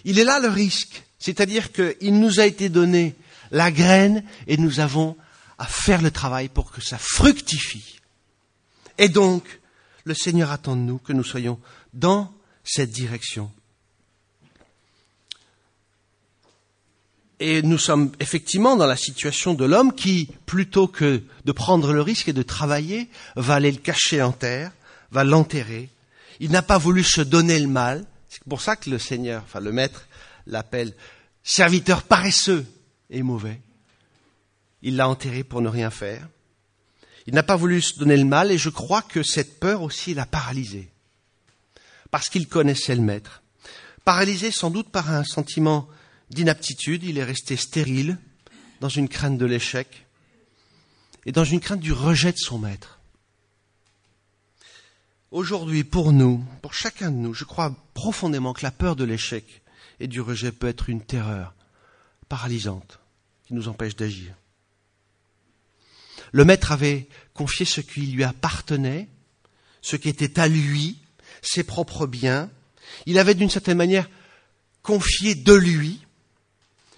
Il 0.06 0.18
est 0.18 0.24
là 0.24 0.40
le 0.40 0.48
risque. 0.48 1.04
C'est-à-dire 1.20 1.72
qu'il 1.72 2.20
nous 2.20 2.40
a 2.40 2.48
été 2.48 2.68
donné 2.68 3.14
la 3.52 3.70
graine 3.70 4.24
et 4.48 4.58
nous 4.58 4.80
avons 4.80 5.16
à 5.60 5.68
faire 5.68 6.02
le 6.02 6.10
travail 6.10 6.50
pour 6.50 6.72
que 6.72 6.82
ça 6.82 6.98
fructifie. 6.98 8.00
Et 8.98 9.08
donc, 9.08 9.44
le 10.04 10.16
Seigneur 10.16 10.50
attend 10.50 10.76
de 10.76 10.82
nous 10.82 10.98
que 10.98 11.14
nous 11.14 11.24
soyons 11.24 11.60
dans 11.94 12.34
cette 12.64 12.90
direction. 12.90 13.52
Et 17.40 17.62
nous 17.62 17.78
sommes 17.78 18.12
effectivement 18.20 18.78
dans 18.78 18.86
la 18.86 18.96
situation 18.96 19.54
de 19.54 19.66
l'homme 19.66 19.94
qui, 19.94 20.30
plutôt 20.46 20.88
que 20.88 21.22
de 21.44 21.52
prendre 21.52 21.92
le 21.92 22.02
risque 22.02 22.30
et 22.30 22.34
de 22.34 22.44
travailler, 22.44 23.10
va 23.36 23.56
aller 23.56 23.72
le 23.72 23.78
cacher 23.78 24.22
en 24.22 24.32
terre, 24.32 24.72
va 25.12 25.24
l'enterrer. 25.24 25.90
Il 26.40 26.52
n'a 26.52 26.62
pas 26.62 26.78
voulu 26.78 27.04
se 27.04 27.22
donner 27.22 27.60
le 27.60 27.68
mal. 27.68 28.06
C'est 28.30 28.44
pour 28.44 28.62
ça 28.62 28.76
que 28.76 28.90
le 28.90 29.00
Seigneur, 29.00 29.44
enfin 29.44 29.60
le 29.60 29.72
Maître, 29.72 30.08
l'appelle 30.48 30.94
serviteur 31.44 32.04
paresseux 32.04 32.66
et 33.10 33.22
mauvais. 33.22 33.60
Il 34.82 34.96
l'a 34.96 35.10
enterré 35.10 35.44
pour 35.44 35.62
ne 35.62 35.70
rien 35.70 35.90
faire. 35.90 36.28
Il 37.28 37.34
n'a 37.34 37.44
pas 37.44 37.56
voulu 37.56 37.82
se 37.82 37.98
donner 37.98 38.18
le 38.18 38.26
mal 38.26 38.52
et 38.52 38.58
je 38.58 38.70
crois 38.70 39.02
que 39.02 39.24
cette 39.24 39.60
peur 39.60 39.82
aussi 39.82 40.14
l'a 40.14 40.26
paralysé. 40.26 40.90
Parce 42.12 42.30
qu'il 42.30 42.48
connaissait 42.48 42.96
le 42.96 43.02
maître. 43.02 43.42
Paralysé 44.06 44.52
sans 44.52 44.70
doute 44.70 44.90
par 44.90 45.10
un 45.10 45.24
sentiment 45.24 45.88
d'inaptitude, 46.30 47.04
il 47.04 47.18
est 47.18 47.24
resté 47.24 47.56
stérile, 47.56 48.18
dans 48.82 48.90
une 48.90 49.10
crainte 49.10 49.38
de 49.38 49.46
l'échec 49.46 50.06
et 51.26 51.32
dans 51.32 51.44
une 51.44 51.60
crainte 51.60 51.80
du 51.80 51.94
rejet 51.94 52.32
de 52.32 52.38
son 52.38 52.60
maître. 52.60 53.00
Aujourd'hui, 55.32 55.84
pour 55.84 56.14
nous, 56.14 56.46
pour 56.62 56.74
chacun 56.74 57.12
de 57.12 57.18
nous, 57.18 57.34
je 57.34 57.44
crois 57.44 57.76
profondément 57.94 58.54
que 58.54 58.64
la 58.64 58.72
peur 58.72 58.96
de 58.96 59.04
l'échec 59.04 59.64
et 60.00 60.08
du 60.08 60.22
rejet 60.22 60.52
peut 60.52 60.68
être 60.68 60.90
une 60.90 61.02
terreur 61.02 61.54
paralysante 62.30 63.00
qui 63.46 63.54
nous 63.54 63.68
empêche 63.68 63.96
d'agir. 63.96 64.34
Le 66.32 66.46
maître 66.46 66.72
avait 66.72 67.08
confié 67.34 67.66
ce 67.66 67.82
qui 67.82 68.02
lui 68.02 68.24
appartenait, 68.24 69.10
ce 69.82 69.96
qui 69.96 70.10
était 70.10 70.40
à 70.40 70.48
lui, 70.48 71.00
ses 71.42 71.64
propres 71.64 72.08
biens. 72.08 72.50
Il 73.06 73.20
avait 73.20 73.36
d'une 73.36 73.50
certaine 73.50 73.78
manière 73.78 74.10
confié 74.84 75.36
de 75.36 75.54
lui 75.54 76.05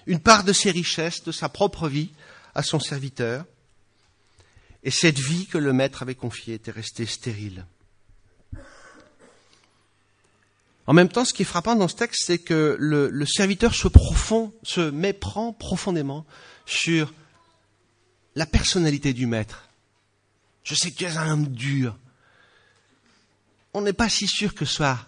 une 0.08 0.22
part 0.22 0.44
de 0.44 0.54
ses 0.54 0.72
richesses, 0.72 1.24
de 1.24 1.32
sa 1.32 1.50
propre 1.50 1.88
vie 1.88 2.10
à 2.56 2.64
son 2.64 2.80
serviteur. 2.80 3.46
Et 4.84 4.90
cette 4.90 5.20
vie 5.20 5.46
que 5.48 5.58
le 5.58 5.74
maître 5.74 6.02
avait 6.02 6.16
confiée 6.16 6.56
était 6.56 6.72
restée 6.72 7.06
stérile. 7.06 7.66
En 10.88 10.94
même 10.94 11.10
temps, 11.10 11.26
ce 11.26 11.34
qui 11.34 11.42
est 11.42 11.46
frappant 11.46 11.76
dans 11.76 11.90
ce 11.90 11.96
texte, 11.96 12.24
c'est 12.26 12.40
que 12.40 12.78
le, 12.80 13.26
serviteur 13.26 13.76
se, 13.76 13.90
profond, 13.90 14.54
se 14.64 14.90
méprend 14.90 15.52
profondément 15.52 16.26
sur 16.66 17.14
la 18.36 18.46
personnalité 18.46 19.12
du 19.12 19.28
maître. 19.28 19.68
Je 20.64 20.76
sais 20.76 20.92
que 20.92 20.98
tu 20.98 21.06
un 21.06 21.32
homme 21.32 21.48
dur. 21.50 21.98
On 23.74 23.82
n'est 23.82 23.94
pas 23.94 24.10
si 24.10 24.28
sûr 24.28 24.56
que 24.56 24.66
soit 24.66 25.06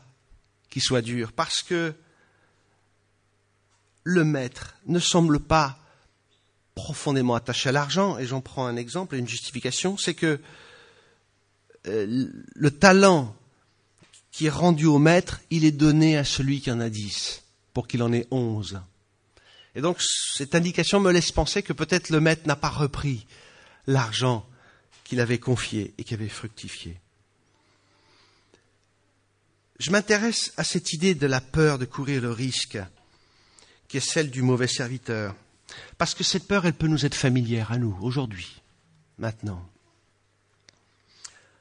qu'il 0.69 0.81
soit 0.81 1.01
dur, 1.01 1.31
parce 1.31 1.63
que 1.63 1.95
le 4.09 4.23
maître 4.23 4.75
ne 4.87 4.99
semble 4.99 5.39
pas 5.39 5.77
profondément 6.73 7.35
attaché 7.35 7.69
à 7.69 7.71
l'argent, 7.71 8.17
et 8.17 8.25
j'en 8.25 8.41
prends 8.41 8.65
un 8.65 8.75
exemple 8.75 9.15
et 9.15 9.19
une 9.19 9.27
justification, 9.27 9.97
c'est 9.97 10.13
que 10.13 10.39
euh, 11.87 12.27
le 12.55 12.71
talent 12.71 13.35
qui 14.31 14.47
est 14.47 14.51
rendu 14.51 14.85
au 14.85 14.97
maître, 14.97 15.41
il 15.49 15.65
est 15.65 15.71
donné 15.71 16.17
à 16.17 16.23
celui 16.23 16.61
qui 16.61 16.71
en 16.71 16.79
a 16.79 16.89
dix, 16.89 17.43
pour 17.73 17.87
qu'il 17.87 18.01
en 18.01 18.11
ait 18.11 18.27
onze. 18.31 18.81
Et 19.75 19.81
donc 19.81 20.01
cette 20.01 20.55
indication 20.55 20.99
me 20.99 21.11
laisse 21.11 21.31
penser 21.31 21.61
que 21.61 21.73
peut-être 21.73 22.09
le 22.09 22.19
maître 22.19 22.47
n'a 22.47 22.55
pas 22.55 22.69
repris 22.69 23.27
l'argent 23.85 24.47
qu'il 25.03 25.19
avait 25.19 25.39
confié 25.39 25.93
et 25.97 26.03
qui 26.03 26.13
avait 26.13 26.29
fructifié. 26.29 26.99
Je 29.79 29.91
m'intéresse 29.91 30.51
à 30.57 30.63
cette 30.63 30.93
idée 30.93 31.15
de 31.15 31.27
la 31.27 31.41
peur 31.41 31.77
de 31.77 31.85
courir 31.85 32.21
le 32.21 32.31
risque, 32.31 32.79
qui 33.89 33.97
est 33.97 33.99
celle 33.99 34.31
du 34.31 34.41
mauvais 34.41 34.67
serviteur, 34.67 35.35
parce 35.97 36.15
que 36.15 36.23
cette 36.23 36.47
peur, 36.47 36.65
elle 36.65 36.73
peut 36.73 36.87
nous 36.87 37.05
être 37.05 37.15
familière 37.15 37.73
à 37.73 37.77
nous, 37.77 37.97
aujourd'hui, 38.01 38.61
maintenant. 39.17 39.67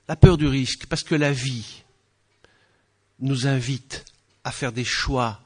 La 0.07 0.15
peur 0.15 0.37
du 0.37 0.47
risque, 0.47 0.87
parce 0.87 1.03
que 1.03 1.17
la 1.17 1.33
vie, 1.33 1.83
nous 3.21 3.47
invite 3.47 4.05
à 4.45 4.53
faire 4.53 4.73
des 4.73 4.85
choix, 4.85 5.41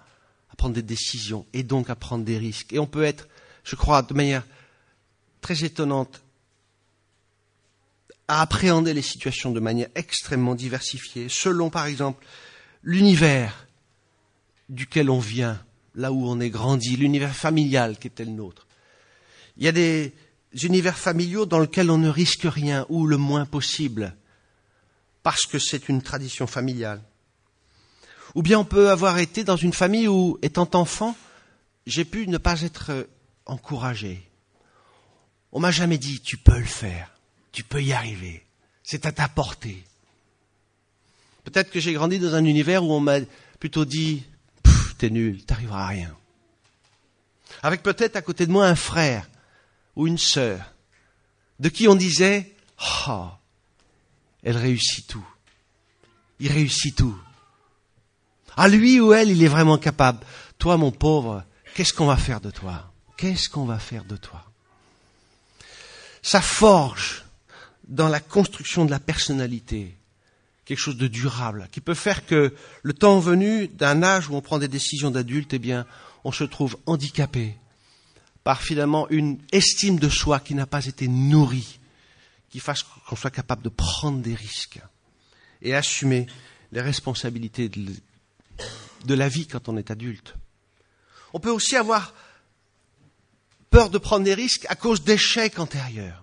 à 0.50 0.56
prendre 0.56 0.74
des 0.74 0.82
décisions 0.82 1.46
et 1.52 1.62
donc 1.62 1.88
à 1.90 1.96
prendre 1.96 2.24
des 2.24 2.38
risques. 2.38 2.72
Et 2.72 2.78
on 2.78 2.86
peut 2.86 3.04
être, 3.04 3.28
je 3.64 3.76
crois, 3.76 4.02
de 4.02 4.14
manière 4.14 4.44
très 5.40 5.64
étonnante, 5.64 6.22
à 8.28 8.40
appréhender 8.40 8.94
les 8.94 9.02
situations 9.02 9.50
de 9.50 9.60
manière 9.60 9.88
extrêmement 9.94 10.54
diversifiée, 10.54 11.28
selon 11.28 11.70
par 11.70 11.86
exemple 11.86 12.24
l'univers 12.82 13.66
duquel 14.68 15.10
on 15.10 15.18
vient, 15.18 15.62
là 15.94 16.12
où 16.12 16.26
on 16.26 16.40
est 16.40 16.50
grandi, 16.50 16.96
l'univers 16.96 17.34
familial 17.34 17.98
qui 17.98 18.08
était 18.08 18.24
le 18.24 18.30
nôtre. 18.30 18.66
Il 19.56 19.64
y 19.64 19.68
a 19.68 19.72
des 19.72 20.12
univers 20.62 20.98
familiaux 20.98 21.46
dans 21.46 21.60
lesquels 21.60 21.90
on 21.90 21.98
ne 21.98 22.08
risque 22.08 22.44
rien 22.44 22.86
ou 22.88 23.06
le 23.06 23.16
moins 23.16 23.46
possible, 23.46 24.14
parce 25.22 25.46
que 25.46 25.58
c'est 25.58 25.88
une 25.88 26.02
tradition 26.02 26.46
familiale. 26.46 27.02
Ou 28.34 28.42
bien 28.42 28.58
on 28.58 28.64
peut 28.64 28.90
avoir 28.90 29.18
été 29.18 29.44
dans 29.44 29.56
une 29.56 29.72
famille 29.72 30.08
où, 30.08 30.38
étant 30.42 30.68
enfant, 30.74 31.16
j'ai 31.86 32.04
pu 32.04 32.26
ne 32.26 32.38
pas 32.38 32.62
être 32.62 33.06
encouragé. 33.46 34.26
On 35.52 35.60
m'a 35.60 35.70
jamais 35.70 35.98
dit 35.98 36.20
tu 36.20 36.38
peux 36.38 36.58
le 36.58 36.64
faire, 36.64 37.10
tu 37.52 37.62
peux 37.62 37.82
y 37.82 37.92
arriver, 37.92 38.46
c'est 38.82 39.04
à 39.04 39.12
ta 39.12 39.28
portée. 39.28 39.84
Peut-être 41.44 41.70
que 41.70 41.80
j'ai 41.80 41.92
grandi 41.92 42.18
dans 42.18 42.34
un 42.34 42.44
univers 42.44 42.84
où 42.84 42.92
on 42.92 43.00
m'a 43.00 43.18
plutôt 43.58 43.84
dit 43.84 44.22
t'es 45.02 45.10
nul, 45.10 45.44
t'arriveras 45.44 45.82
à 45.82 45.88
rien. 45.88 46.16
Avec 47.64 47.82
peut-être 47.82 48.14
à 48.14 48.22
côté 48.22 48.46
de 48.46 48.52
moi 48.52 48.68
un 48.68 48.76
frère 48.76 49.28
ou 49.96 50.06
une 50.06 50.16
sœur 50.16 50.72
de 51.58 51.68
qui 51.68 51.88
on 51.88 51.96
disait 51.96 52.54
oh, 53.08 53.26
elle 54.44 54.56
réussit 54.56 55.04
tout, 55.08 55.26
il 56.38 56.52
réussit 56.52 56.94
tout. 56.94 57.18
À 58.56 58.68
lui 58.68 59.00
ou 59.00 59.12
elle, 59.12 59.30
il 59.30 59.42
est 59.42 59.48
vraiment 59.48 59.76
capable. 59.76 60.24
Toi, 60.58 60.76
mon 60.76 60.92
pauvre, 60.92 61.42
qu'est-ce 61.74 61.92
qu'on 61.92 62.06
va 62.06 62.16
faire 62.16 62.40
de 62.40 62.52
toi? 62.52 62.92
Qu'est-ce 63.16 63.48
qu'on 63.48 63.64
va 63.64 63.80
faire 63.80 64.04
de 64.04 64.16
toi? 64.16 64.44
Ça 66.22 66.40
forge 66.40 67.24
dans 67.88 68.08
la 68.08 68.20
construction 68.20 68.84
de 68.84 68.92
la 68.92 69.00
personnalité 69.00 69.96
quelque 70.64 70.78
chose 70.78 70.96
de 70.96 71.08
durable, 71.08 71.68
qui 71.72 71.80
peut 71.80 71.94
faire 71.94 72.24
que 72.24 72.54
le 72.82 72.92
temps 72.92 73.18
venu 73.18 73.68
d'un 73.68 74.02
âge 74.02 74.28
où 74.28 74.34
on 74.34 74.40
prend 74.40 74.58
des 74.58 74.68
décisions 74.68 75.10
d'adulte, 75.10 75.52
eh 75.54 75.58
bien, 75.58 75.86
on 76.24 76.32
se 76.32 76.44
trouve 76.44 76.78
handicapé 76.86 77.56
par 78.44 78.62
finalement 78.62 79.08
une 79.08 79.38
estime 79.52 79.98
de 79.98 80.08
soi 80.08 80.40
qui 80.40 80.54
n'a 80.54 80.66
pas 80.66 80.86
été 80.86 81.08
nourrie, 81.08 81.78
qui 82.50 82.60
fasse 82.60 82.82
qu'on 82.82 83.16
soit 83.16 83.30
capable 83.30 83.62
de 83.62 83.68
prendre 83.68 84.20
des 84.20 84.34
risques 84.34 84.80
et 85.62 85.74
assumer 85.74 86.26
les 86.72 86.80
responsabilités 86.80 87.68
de 87.68 87.92
de 89.04 89.14
la 89.14 89.28
vie 89.28 89.46
quand 89.46 89.68
on 89.68 89.76
est 89.76 89.90
adulte. 89.90 90.34
On 91.32 91.40
peut 91.40 91.50
aussi 91.50 91.76
avoir 91.76 92.14
peur 93.70 93.90
de 93.90 93.98
prendre 93.98 94.24
des 94.24 94.34
risques 94.34 94.66
à 94.68 94.74
cause 94.74 95.02
d'échecs 95.02 95.58
antérieurs. 95.58 96.21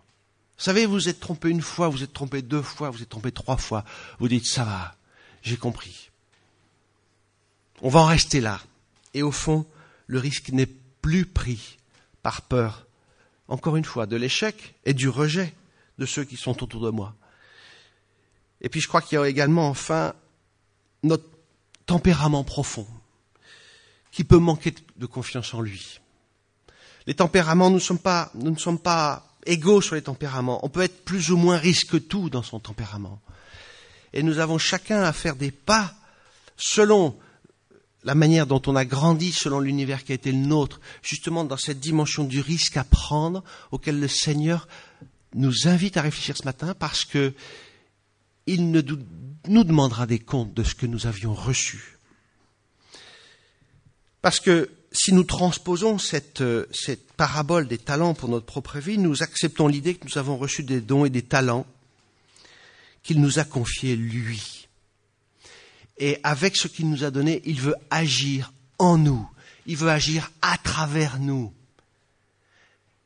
Vous 0.60 0.66
savez, 0.66 0.86
vous 0.86 1.08
êtes 1.08 1.22
trompé 1.22 1.50
une 1.50 1.62
fois, 1.62 1.88
vous 1.88 2.04
êtes 2.04 2.12
trompé 2.12 2.42
deux 2.42 2.62
fois, 2.62 2.90
vous 2.90 3.02
êtes 3.02 3.08
trompé 3.08 3.32
trois 3.32 3.56
fois. 3.56 3.86
Vous 4.20 4.28
dites, 4.28 4.46
ça 4.46 4.66
va, 4.66 4.94
j'ai 5.42 5.56
compris. 5.56 6.10
On 7.82 7.88
va 7.88 8.02
en 8.02 8.06
rester 8.06 8.42
là. 8.42 8.60
Et 9.14 9.24
au 9.24 9.32
fond, 9.32 9.66
le 10.08 10.20
risque 10.20 10.50
n'est 10.50 10.68
plus 11.02 11.26
pris 11.26 11.78
par 12.24 12.42
peur, 12.42 12.88
encore 13.48 13.78
une 13.78 13.86
fois, 13.86 14.06
de 14.06 14.18
l'échec 14.18 14.76
et 14.84 14.94
du 14.94 15.08
rejet 15.08 15.56
de 15.98 16.06
ceux 16.06 16.26
qui 16.26 16.36
sont 16.36 16.62
autour 16.62 16.82
de 16.82 16.90
moi. 16.90 17.16
Et 18.60 18.68
puis 18.68 18.82
je 18.82 18.90
crois 18.90 19.02
qu'il 19.02 19.18
y 19.18 19.22
a 19.22 19.30
également 19.30 19.70
enfin 19.70 20.14
notre 21.04 21.30
tempérament 21.86 22.44
profond 22.44 22.86
qui 24.12 24.26
peut 24.26 24.40
manquer 24.40 24.76
de 24.98 25.06
confiance 25.06 25.54
en 25.54 25.62
lui. 25.62 26.02
Les 27.08 27.14
tempéraments, 27.14 27.70
nous 27.70 27.76
ne 27.76 27.82
sommes 27.82 27.98
pas, 27.98 28.30
nous 28.36 28.52
ne 28.52 28.58
sommes 28.58 28.78
pas 28.78 29.29
égaux 29.50 29.82
sur 29.82 29.96
les 29.96 30.02
tempéraments. 30.02 30.64
On 30.64 30.70
peut 30.70 30.82
être 30.82 31.04
plus 31.04 31.32
ou 31.32 31.38
moins 31.38 31.58
risque 31.58 32.08
tout 32.08 32.30
dans 32.30 32.44
son 32.44 32.60
tempérament. 32.60 33.20
Et 34.14 34.24
nous 34.24 34.40
avons 34.40 34.58
chacun 34.58 35.04
à 35.04 35.14
faire 35.14 35.36
des 35.36 35.52
pas 35.52 35.94
selon 36.58 37.18
la 38.04 38.16
manière 38.16 38.48
dont 38.48 38.62
on 38.68 38.76
a 38.76 38.86
grandi, 38.86 39.32
selon 39.32 39.60
l'univers 39.60 40.04
qui 40.04 40.14
a 40.14 40.16
été 40.16 40.32
le 40.32 40.38
nôtre, 40.38 40.80
justement 41.02 41.44
dans 41.44 41.58
cette 41.58 41.80
dimension 41.80 42.24
du 42.24 42.40
risque 42.40 42.78
à 42.78 42.84
prendre 42.84 43.44
auquel 43.72 44.00
le 44.00 44.08
Seigneur 44.08 44.68
nous 45.36 45.68
invite 45.68 45.98
à 45.98 46.02
réfléchir 46.02 46.38
ce 46.38 46.46
matin 46.46 46.74
parce 46.74 47.06
que 47.06 47.34
il 48.46 48.72
nous 48.72 49.64
demandera 49.64 50.08
des 50.08 50.18
comptes 50.18 50.54
de 50.54 50.64
ce 50.64 50.74
que 50.74 50.88
nous 50.88 51.06
avions 51.06 51.34
reçu. 51.36 52.00
Parce 54.22 54.40
que 54.40 54.72
si 54.92 55.14
nous 55.14 55.24
transposons 55.24 56.00
cette, 56.00 56.44
cette 56.74 57.12
parabole 57.14 57.68
des 57.68 57.78
talents 57.78 58.14
pour 58.14 58.30
notre 58.30 58.46
propre 58.46 58.80
vie, 58.80 58.98
nous 58.98 59.22
acceptons 59.22 59.68
l'idée 59.68 59.96
que 59.96 60.08
nous 60.08 60.18
avons 60.18 60.38
reçu 60.38 60.64
des 60.64 60.82
dons 60.82 61.06
et 61.06 61.10
des 61.10 61.22
talents 61.22 61.66
qu'il 63.04 63.22
nous 63.22 63.40
a 63.40 63.44
confiés 63.44 63.96
lui. 63.96 64.68
Et 65.98 66.20
avec 66.24 66.56
ce 66.56 66.68
qu'il 66.68 66.90
nous 66.90 67.04
a 67.04 67.12
donné, 67.12 67.42
il 67.46 67.62
veut 67.62 67.76
agir 67.90 68.54
en 68.78 68.98
nous. 68.98 69.30
Il 69.66 69.78
veut 69.78 69.90
agir 69.90 70.32
à 70.42 70.58
travers 70.58 71.20
nous. 71.20 71.54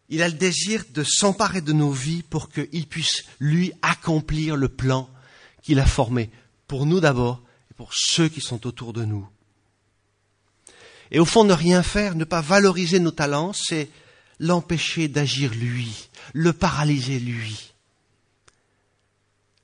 Il 0.09 0.21
a 0.21 0.27
le 0.27 0.35
désir 0.35 0.83
de 0.93 1.03
s'emparer 1.03 1.61
de 1.61 1.73
nos 1.73 1.91
vies 1.91 2.21
pour 2.21 2.49
qu'il 2.49 2.87
puisse, 2.87 3.23
lui, 3.39 3.73
accomplir 3.81 4.55
le 4.55 4.69
plan 4.69 5.09
qu'il 5.63 5.79
a 5.79 5.85
formé 5.85 6.29
pour 6.67 6.85
nous 6.85 6.99
d'abord 6.99 7.41
et 7.71 7.73
pour 7.73 7.93
ceux 7.93 8.29
qui 8.29 8.41
sont 8.41 8.67
autour 8.67 8.93
de 8.93 9.05
nous. 9.05 9.27
Et 11.13 11.19
au 11.19 11.25
fond, 11.25 11.43
ne 11.43 11.53
rien 11.53 11.83
faire, 11.83 12.15
ne 12.15 12.23
pas 12.23 12.41
valoriser 12.41 12.99
nos 12.99 13.11
talents, 13.11 13.53
c'est 13.53 13.89
l'empêcher 14.39 15.07
d'agir 15.07 15.53
lui, 15.53 16.09
le 16.33 16.53
paralyser 16.53 17.19
lui, 17.19 17.71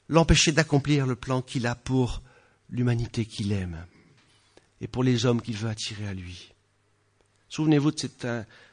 l'empêcher 0.08 0.51
d'accomplir 0.51 1.08
le 1.08 1.15
plan 1.15 1.41
qu'il 1.41 1.65
a 1.65 1.74
pour 1.74 2.22
l'humanité 2.70 3.25
qu'il 3.25 3.51
aime 3.51 3.84
et 4.79 4.88
pour 4.88 5.03
les 5.03 5.25
hommes 5.25 5.41
qu'il 5.41 5.58
veut 5.58 5.70
attirer 5.70 6.08
à 6.08 6.13
lui. 6.13 6.51
Souvenez-vous 7.50 7.91
de 7.91 8.00
cette 8.00 8.27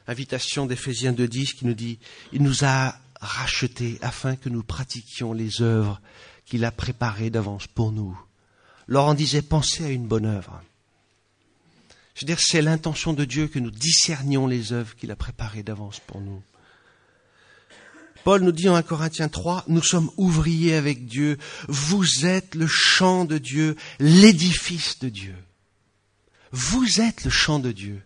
invitation 0.05 0.67
d'Éphésiens 0.67 1.13
2.10 1.13 1.55
qui 1.55 1.65
nous 1.65 1.73
dit 1.73 1.97
Il 2.31 2.43
nous 2.43 2.63
a 2.63 2.95
rachetés 3.19 3.97
afin 4.01 4.35
que 4.35 4.49
nous 4.49 4.61
pratiquions 4.61 5.33
les 5.33 5.63
œuvres 5.63 5.99
qu'il 6.45 6.63
a 6.63 6.71
préparées 6.71 7.31
d'avance 7.31 7.65
pour 7.65 7.91
nous. 7.91 8.17
Laurent 8.85 9.15
disait 9.15 9.41
Pensez 9.41 9.83
à 9.83 9.89
une 9.89 10.07
bonne 10.07 10.27
œuvre. 10.27 10.61
Je 12.17 12.23
veux 12.23 12.25
dire, 12.25 12.39
c'est 12.41 12.63
l'intention 12.63 13.13
de 13.13 13.25
Dieu 13.25 13.47
que 13.47 13.59
nous 13.59 13.69
discernions 13.69 14.47
les 14.47 14.73
œuvres 14.73 14.95
qu'il 14.95 15.11
a 15.11 15.15
préparées 15.15 15.61
d'avance 15.61 15.99
pour 15.99 16.19
nous. 16.19 16.41
Paul 18.23 18.41
nous 18.41 18.51
dit 18.51 18.67
en 18.67 18.73
1 18.73 18.81
Corinthiens 18.81 19.29
3, 19.29 19.65
nous 19.67 19.83
sommes 19.83 20.09
ouvriers 20.17 20.73
avec 20.73 21.05
Dieu, 21.05 21.37
vous 21.67 22.25
êtes 22.25 22.55
le 22.55 22.65
champ 22.65 23.23
de 23.23 23.37
Dieu, 23.37 23.75
l'édifice 23.99 24.97
de 24.97 25.09
Dieu. 25.09 25.35
Vous 26.51 27.01
êtes 27.01 27.23
le 27.23 27.29
champ 27.29 27.59
de 27.59 27.71
Dieu. 27.71 28.01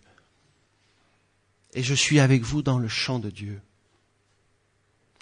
Et 1.74 1.82
je 1.82 1.94
suis 1.94 2.20
avec 2.20 2.44
vous 2.44 2.62
dans 2.62 2.80
le 2.80 2.90
champ 2.90 3.18
de 3.18 3.30
Dieu. 3.30 3.62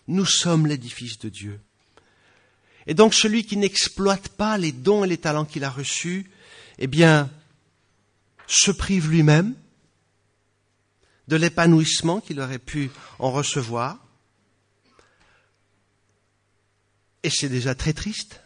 Nous 0.08 0.26
sommes 0.26 0.66
l'édifice 0.66 1.20
de 1.20 1.30
Dieu. 1.30 1.60
Et 2.88 2.96
donc 2.96 3.14
celui 3.14 3.44
qui 3.44 3.56
n'exploite 3.56 4.30
pas 4.30 4.58
les 4.58 4.72
dons 4.72 5.04
et 5.04 5.08
les 5.08 5.20
talents 5.20 5.46
qu'il 5.46 5.64
a 5.64 5.70
reçus, 5.70 6.32
eh 6.80 6.88
bien, 6.88 7.30
se 8.50 8.72
prive 8.72 9.10
lui-même 9.10 9.56
de 11.28 11.36
l'épanouissement 11.36 12.20
qu'il 12.20 12.42
aurait 12.42 12.60
pu 12.60 12.90
en 13.20 13.32
recevoir. 13.32 14.04
Et 17.22 17.30
c'est 17.30 17.50
déjà 17.50 17.76
très 17.76 17.94
triste. 17.94 18.42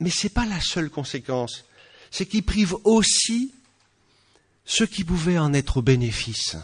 Mais 0.00 0.10
ce 0.10 0.26
n'est 0.26 0.32
pas 0.32 0.46
la 0.46 0.60
seule 0.60 0.88
conséquence. 0.88 1.64
C'est 2.10 2.24
qu'il 2.26 2.44
prive 2.44 2.74
aussi 2.84 3.52
ceux 4.64 4.86
qui 4.86 5.04
pouvaient 5.04 5.38
en 5.38 5.52
être 5.52 5.78
au 5.78 5.82
bénéfice. 5.82 6.56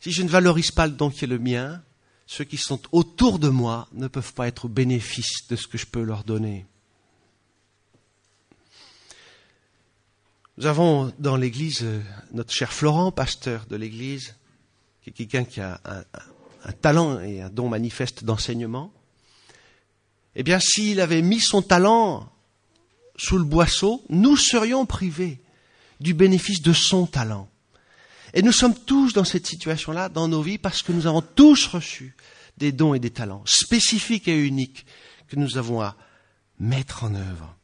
Si 0.00 0.12
je 0.12 0.22
ne 0.22 0.28
valorise 0.28 0.70
pas 0.70 0.86
le 0.86 0.92
don 0.92 1.10
qui 1.10 1.24
est 1.24 1.28
le 1.28 1.38
mien, 1.38 1.82
ceux 2.26 2.44
qui 2.44 2.58
sont 2.58 2.80
autour 2.92 3.38
de 3.38 3.48
moi 3.48 3.88
ne 3.92 4.08
peuvent 4.08 4.34
pas 4.34 4.48
être 4.48 4.66
au 4.66 4.68
bénéfice 4.68 5.46
de 5.48 5.56
ce 5.56 5.66
que 5.66 5.78
je 5.78 5.86
peux 5.86 6.02
leur 6.02 6.24
donner. 6.24 6.66
Nous 10.58 10.64
avons 10.64 11.12
dans 11.18 11.36
l'Église 11.36 11.80
euh, 11.82 12.00
notre 12.32 12.50
cher 12.50 12.72
Florent, 12.72 13.12
pasteur 13.12 13.66
de 13.66 13.76
l'Église, 13.76 14.36
qui 15.02 15.10
est 15.10 15.12
quelqu'un 15.12 15.44
qui 15.44 15.60
a 15.60 15.78
un, 15.84 16.72
talent 16.72 17.20
et 17.20 17.42
un 17.42 17.50
don 17.50 17.68
manifeste 17.68 18.24
d'enseignement. 18.24 18.90
Eh 20.34 20.42
bien, 20.42 20.58
s'il 20.58 21.00
avait 21.00 21.20
mis 21.20 21.40
son 21.40 21.60
talent 21.60 22.32
sous 23.16 23.36
le 23.36 23.44
boisseau, 23.44 24.02
nous 24.08 24.38
serions 24.38 24.86
privés 24.86 25.42
du 26.00 26.14
bénéfice 26.14 26.62
de 26.62 26.72
son 26.72 27.06
talent. 27.06 27.50
Et 28.32 28.40
nous 28.40 28.52
sommes 28.52 28.74
tous 28.74 29.12
dans 29.12 29.24
cette 29.24 29.46
situation-là 29.46 30.08
dans 30.08 30.26
nos 30.26 30.40
vies 30.40 30.58
parce 30.58 30.80
que 30.80 30.92
nous 30.92 31.06
avons 31.06 31.22
tous 31.22 31.66
reçu 31.66 32.16
des 32.56 32.72
dons 32.72 32.94
et 32.94 32.98
des 32.98 33.10
talents 33.10 33.42
spécifiques 33.44 34.26
et 34.26 34.46
uniques 34.46 34.86
que 35.28 35.36
nous 35.36 35.58
avons 35.58 35.82
à 35.82 35.96
mettre 36.58 37.04
en 37.04 37.14
œuvre 37.14 37.54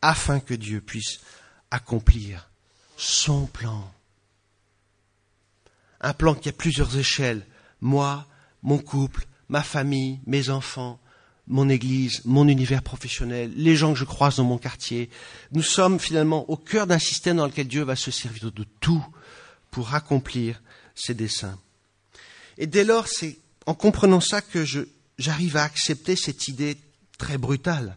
afin 0.00 0.40
que 0.40 0.54
Dieu 0.54 0.80
puisse 0.80 1.20
accomplir 1.74 2.48
son 2.96 3.46
plan. 3.46 3.92
Un 6.00 6.12
plan 6.12 6.34
qui 6.34 6.48
a 6.48 6.52
plusieurs 6.52 6.96
échelles. 6.96 7.44
Moi, 7.80 8.26
mon 8.62 8.78
couple, 8.78 9.26
ma 9.48 9.62
famille, 9.62 10.20
mes 10.26 10.50
enfants, 10.50 11.00
mon 11.48 11.68
église, 11.68 12.22
mon 12.24 12.46
univers 12.46 12.82
professionnel, 12.82 13.52
les 13.56 13.74
gens 13.74 13.92
que 13.92 13.98
je 13.98 14.04
croise 14.04 14.36
dans 14.36 14.44
mon 14.44 14.56
quartier. 14.56 15.10
Nous 15.50 15.62
sommes 15.62 15.98
finalement 15.98 16.48
au 16.48 16.56
cœur 16.56 16.86
d'un 16.86 17.00
système 17.00 17.38
dans 17.38 17.46
lequel 17.46 17.66
Dieu 17.66 17.82
va 17.82 17.96
se 17.96 18.12
servir 18.12 18.52
de 18.52 18.64
tout 18.80 19.04
pour 19.72 19.94
accomplir 19.94 20.62
ses 20.94 21.14
desseins. 21.14 21.58
Et 22.56 22.68
dès 22.68 22.84
lors, 22.84 23.08
c'est 23.08 23.36
en 23.66 23.74
comprenant 23.74 24.20
ça 24.20 24.40
que 24.40 24.64
j'arrive 25.18 25.56
à 25.56 25.64
accepter 25.64 26.14
cette 26.14 26.46
idée 26.46 26.78
très 27.18 27.36
brutale 27.36 27.96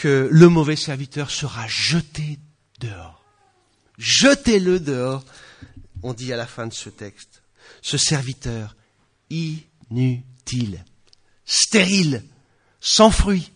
que 0.00 0.30
le 0.32 0.48
mauvais 0.48 0.76
serviteur 0.76 1.30
sera 1.30 1.66
jeté 1.68 2.38
dehors. 2.80 3.22
Jetez-le 3.98 4.80
dehors, 4.80 5.22
on 6.02 6.14
dit 6.14 6.32
à 6.32 6.38
la 6.38 6.46
fin 6.46 6.66
de 6.66 6.72
ce 6.72 6.88
texte. 6.88 7.42
Ce 7.82 7.98
serviteur 7.98 8.76
inutile, 9.28 10.82
stérile, 11.44 12.24
sans 12.80 13.10
fruit. 13.10 13.52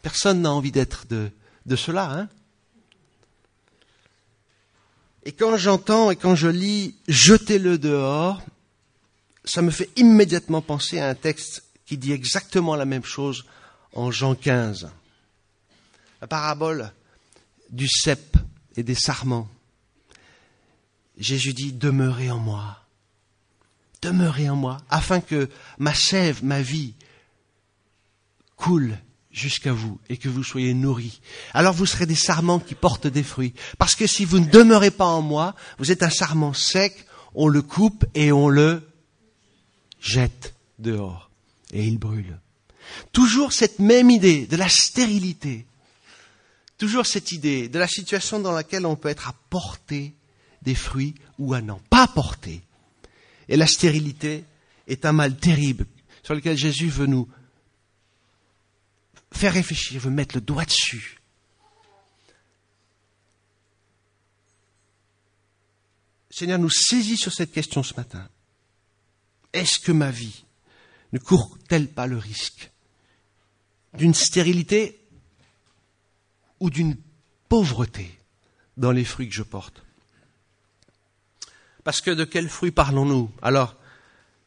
Personne 0.00 0.40
n'a 0.40 0.50
envie 0.50 0.72
d'être 0.72 1.06
de, 1.08 1.30
de 1.66 1.76
cela, 1.76 2.10
hein 2.10 2.28
Et 5.26 5.32
quand 5.32 5.58
j'entends 5.58 6.10
et 6.10 6.16
quand 6.16 6.36
je 6.36 6.48
lis 6.48 6.96
jetez-le 7.06 7.76
dehors, 7.76 8.40
ça 9.44 9.60
me 9.60 9.70
fait 9.70 9.90
immédiatement 9.96 10.62
penser 10.62 11.00
à 11.00 11.10
un 11.10 11.14
texte 11.14 11.64
qui 11.84 11.98
dit 11.98 12.12
exactement 12.12 12.76
la 12.76 12.86
même 12.86 13.04
chose 13.04 13.44
en 13.94 14.10
Jean 14.10 14.34
15. 14.34 14.90
La 16.20 16.26
parabole 16.26 16.92
du 17.70 17.88
cep 17.88 18.36
et 18.76 18.82
des 18.82 18.94
sarments. 18.94 19.48
Jésus 21.16 21.54
dit, 21.54 21.72
demeurez 21.72 22.30
en 22.30 22.38
moi. 22.38 22.80
Demeurez 24.02 24.50
en 24.50 24.56
moi, 24.56 24.82
afin 24.90 25.20
que 25.20 25.48
ma 25.78 25.94
sève, 25.94 26.44
ma 26.44 26.60
vie, 26.60 26.94
coule 28.56 28.98
jusqu'à 29.30 29.72
vous 29.72 29.98
et 30.08 30.16
que 30.16 30.28
vous 30.28 30.44
soyez 30.44 30.74
nourris. 30.74 31.20
Alors 31.54 31.74
vous 31.74 31.86
serez 31.86 32.06
des 32.06 32.14
sarments 32.14 32.60
qui 32.60 32.74
portent 32.74 33.06
des 33.06 33.22
fruits. 33.22 33.54
Parce 33.78 33.94
que 33.94 34.06
si 34.06 34.24
vous 34.24 34.40
ne 34.40 34.50
demeurez 34.50 34.90
pas 34.90 35.06
en 35.06 35.22
moi, 35.22 35.54
vous 35.78 35.90
êtes 35.90 36.02
un 36.02 36.10
sarment 36.10 36.52
sec, 36.52 37.06
on 37.34 37.48
le 37.48 37.62
coupe 37.62 38.04
et 38.14 38.30
on 38.30 38.48
le 38.48 38.82
jette 40.00 40.54
dehors. 40.78 41.30
Et 41.72 41.84
il 41.84 41.98
brûle. 41.98 42.38
Toujours 43.12 43.52
cette 43.52 43.78
même 43.78 44.10
idée 44.10 44.46
de 44.46 44.56
la 44.56 44.68
stérilité. 44.68 45.66
Toujours 46.78 47.06
cette 47.06 47.32
idée 47.32 47.68
de 47.68 47.78
la 47.78 47.88
situation 47.88 48.40
dans 48.40 48.52
laquelle 48.52 48.86
on 48.86 48.96
peut 48.96 49.08
être 49.08 49.28
à 49.28 49.34
porter 49.50 50.14
des 50.62 50.74
fruits 50.74 51.14
ou 51.38 51.54
à 51.54 51.60
n'en 51.60 51.78
pas 51.90 52.08
porter. 52.08 52.62
Et 53.48 53.56
la 53.56 53.66
stérilité 53.66 54.44
est 54.86 55.04
un 55.04 55.12
mal 55.12 55.36
terrible 55.36 55.86
sur 56.22 56.34
lequel 56.34 56.56
Jésus 56.56 56.88
veut 56.88 57.06
nous 57.06 57.28
faire 59.32 59.52
réfléchir, 59.52 60.00
veut 60.00 60.10
mettre 60.10 60.36
le 60.36 60.40
doigt 60.40 60.64
dessus. 60.64 61.18
Seigneur, 66.30 66.58
nous 66.58 66.70
saisis 66.70 67.16
sur 67.16 67.32
cette 67.32 67.52
question 67.52 67.82
ce 67.84 67.94
matin. 67.94 68.28
Est-ce 69.52 69.78
que 69.78 69.92
ma 69.92 70.10
vie 70.10 70.44
ne 71.12 71.18
court-elle 71.20 71.88
pas 71.88 72.08
le 72.08 72.18
risque 72.18 72.72
d'une 73.96 74.14
stérilité 74.14 75.00
ou 76.60 76.70
d'une 76.70 76.96
pauvreté 77.48 78.18
dans 78.76 78.90
les 78.90 79.04
fruits 79.04 79.28
que 79.28 79.34
je 79.34 79.42
porte. 79.42 79.82
Parce 81.84 82.00
que 82.00 82.10
de 82.10 82.24
quel 82.24 82.48
fruit 82.48 82.70
parlons-nous? 82.70 83.30
Alors, 83.42 83.76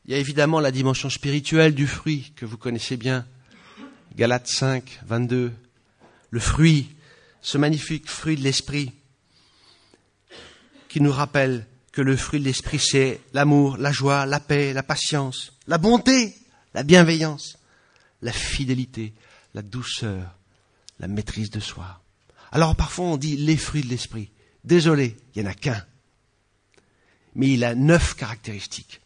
il 0.06 0.12
y 0.12 0.16
a 0.16 0.18
évidemment 0.18 0.60
la 0.60 0.72
dimension 0.72 1.10
spirituelle 1.10 1.76
du 1.76 1.86
fruit 1.86 2.34
que 2.36 2.46
vous 2.46 2.58
connaissez 2.58 2.98
bien. 2.98 3.26
Galates 4.16 4.48
5, 4.48 5.02
22. 5.06 5.54
Le 6.30 6.40
fruit, 6.40 6.90
ce 7.42 7.58
magnifique 7.58 8.10
fruit 8.10 8.36
de 8.36 8.42
l'esprit 8.42 8.92
qui 10.90 11.02
nous 11.02 11.12
rappelle 11.12 11.66
que 11.92 12.02
le 12.02 12.16
fruit 12.16 12.40
de 12.40 12.46
l'esprit, 12.46 12.80
c'est 12.80 13.22
l'amour, 13.34 13.78
la 13.78 13.92
joie, 13.92 14.26
la 14.26 14.40
paix, 14.40 14.74
la 14.74 14.84
patience, 14.84 15.54
la 15.68 15.78
bonté, 15.78 16.36
la 16.74 16.84
bienveillance, 16.84 17.58
la 18.22 18.32
fidélité, 18.32 19.14
la 19.58 19.64
douceur, 19.64 20.38
la 21.00 21.08
maîtrise 21.08 21.50
de 21.50 21.60
soi. 21.60 22.04
Alors 22.52 22.76
parfois 22.76 23.06
on 23.06 23.18
dit 23.18 23.38
les 23.38 23.58
fruits 23.58 23.82
de 23.82 23.88
l'esprit. 23.88 24.30
Désolé, 24.64 25.18
il 25.34 25.42
n'y 25.42 25.48
en 25.48 25.52
a 25.52 25.56
qu'un. 25.56 25.84
Mais 27.34 27.50
il 27.54 27.64
a 27.64 27.74
neuf 27.74 28.14
caractéristiques. 28.14 29.02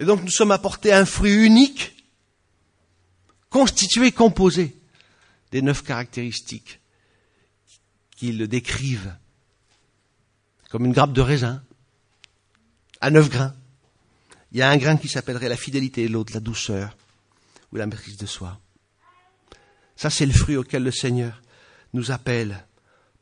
Et 0.00 0.04
donc 0.04 0.24
nous 0.24 0.30
sommes 0.30 0.50
apportés 0.50 0.92
un 0.92 1.04
fruit 1.04 1.34
unique, 1.34 2.04
constitué, 3.48 4.10
composé 4.10 4.76
des 5.52 5.62
neuf 5.62 5.84
caractéristiques 5.84 6.80
qui 8.16 8.32
le 8.32 8.48
décrivent 8.48 9.14
comme 10.68 10.84
une 10.84 10.92
grappe 10.92 11.12
de 11.12 11.20
raisin 11.20 11.62
à 13.00 13.10
neuf 13.10 13.30
grains. 13.30 13.54
Il 14.50 14.58
y 14.58 14.62
a 14.62 14.70
un 14.70 14.78
grain 14.78 14.96
qui 14.96 15.06
s'appellerait 15.06 15.48
la 15.48 15.56
fidélité 15.56 16.02
et 16.02 16.08
l'autre 16.08 16.32
la 16.34 16.40
douceur 16.40 16.96
ou 17.70 17.76
la 17.76 17.86
maîtrise 17.86 18.16
de 18.16 18.26
soi. 18.26 18.60
Ça, 20.00 20.08
c'est 20.08 20.24
le 20.24 20.32
fruit 20.32 20.56
auquel 20.56 20.82
le 20.82 20.92
Seigneur 20.92 21.42
nous 21.92 22.10
appelle 22.10 22.64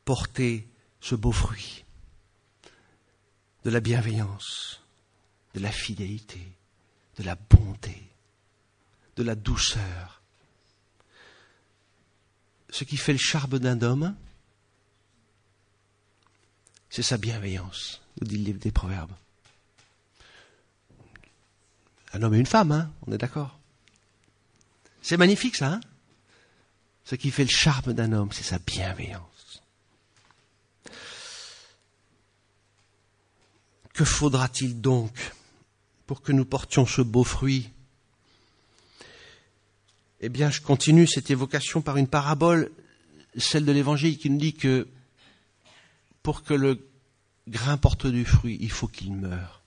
porter 0.05 0.65
ce 1.01 1.13
beau 1.13 1.33
fruit 1.33 1.83
de 3.65 3.69
la 3.69 3.81
bienveillance, 3.81 4.81
de 5.55 5.59
la 5.59 5.73
fidélité, 5.73 6.39
de 7.17 7.23
la 7.23 7.35
bonté, 7.35 8.01
de 9.17 9.23
la 9.23 9.35
douceur. 9.35 10.21
Ce 12.69 12.85
qui 12.85 12.95
fait 12.95 13.11
le 13.11 13.19
charme 13.19 13.59
d'un 13.59 13.81
homme, 13.81 14.15
c'est 16.89 17.03
sa 17.03 17.17
bienveillance, 17.17 17.99
nous 18.21 18.27
dit 18.27 18.37
le 18.37 18.45
livre 18.45 18.59
des 18.59 18.71
Proverbes. 18.71 19.11
Un 22.13 22.23
homme 22.23 22.35
et 22.35 22.39
une 22.39 22.45
femme, 22.45 22.71
hein, 22.71 22.89
on 23.05 23.11
est 23.11 23.17
d'accord. 23.17 23.59
C'est 25.01 25.17
magnifique 25.17 25.57
ça, 25.57 25.73
hein? 25.73 25.81
Ce 27.09 27.15
qui 27.15 27.31
fait 27.31 27.43
le 27.43 27.49
charme 27.49 27.93
d'un 27.93 28.13
homme, 28.13 28.31
c'est 28.31 28.43
sa 28.43 28.59
bienveillance. 28.59 29.63
Que 33.95 34.05
faudra-t-il 34.05 34.79
donc 34.79 35.11
pour 36.05 36.21
que 36.21 36.31
nous 36.31 36.45
portions 36.45 36.85
ce 36.85 37.01
beau 37.01 37.23
fruit? 37.23 37.71
Eh 40.21 40.29
bien, 40.29 40.51
je 40.51 40.61
continue 40.61 41.07
cette 41.07 41.31
évocation 41.31 41.81
par 41.81 41.97
une 41.97 42.07
parabole, 42.07 42.71
celle 43.35 43.65
de 43.65 43.71
l'Évangile, 43.71 44.19
qui 44.19 44.29
nous 44.29 44.37
dit 44.37 44.53
que 44.53 44.87
pour 46.21 46.43
que 46.43 46.53
le 46.53 46.87
grain 47.47 47.77
porte 47.77 48.05
du 48.05 48.23
fruit, 48.23 48.59
il 48.61 48.69
faut 48.69 48.87
qu'il 48.87 49.15
meure. 49.15 49.58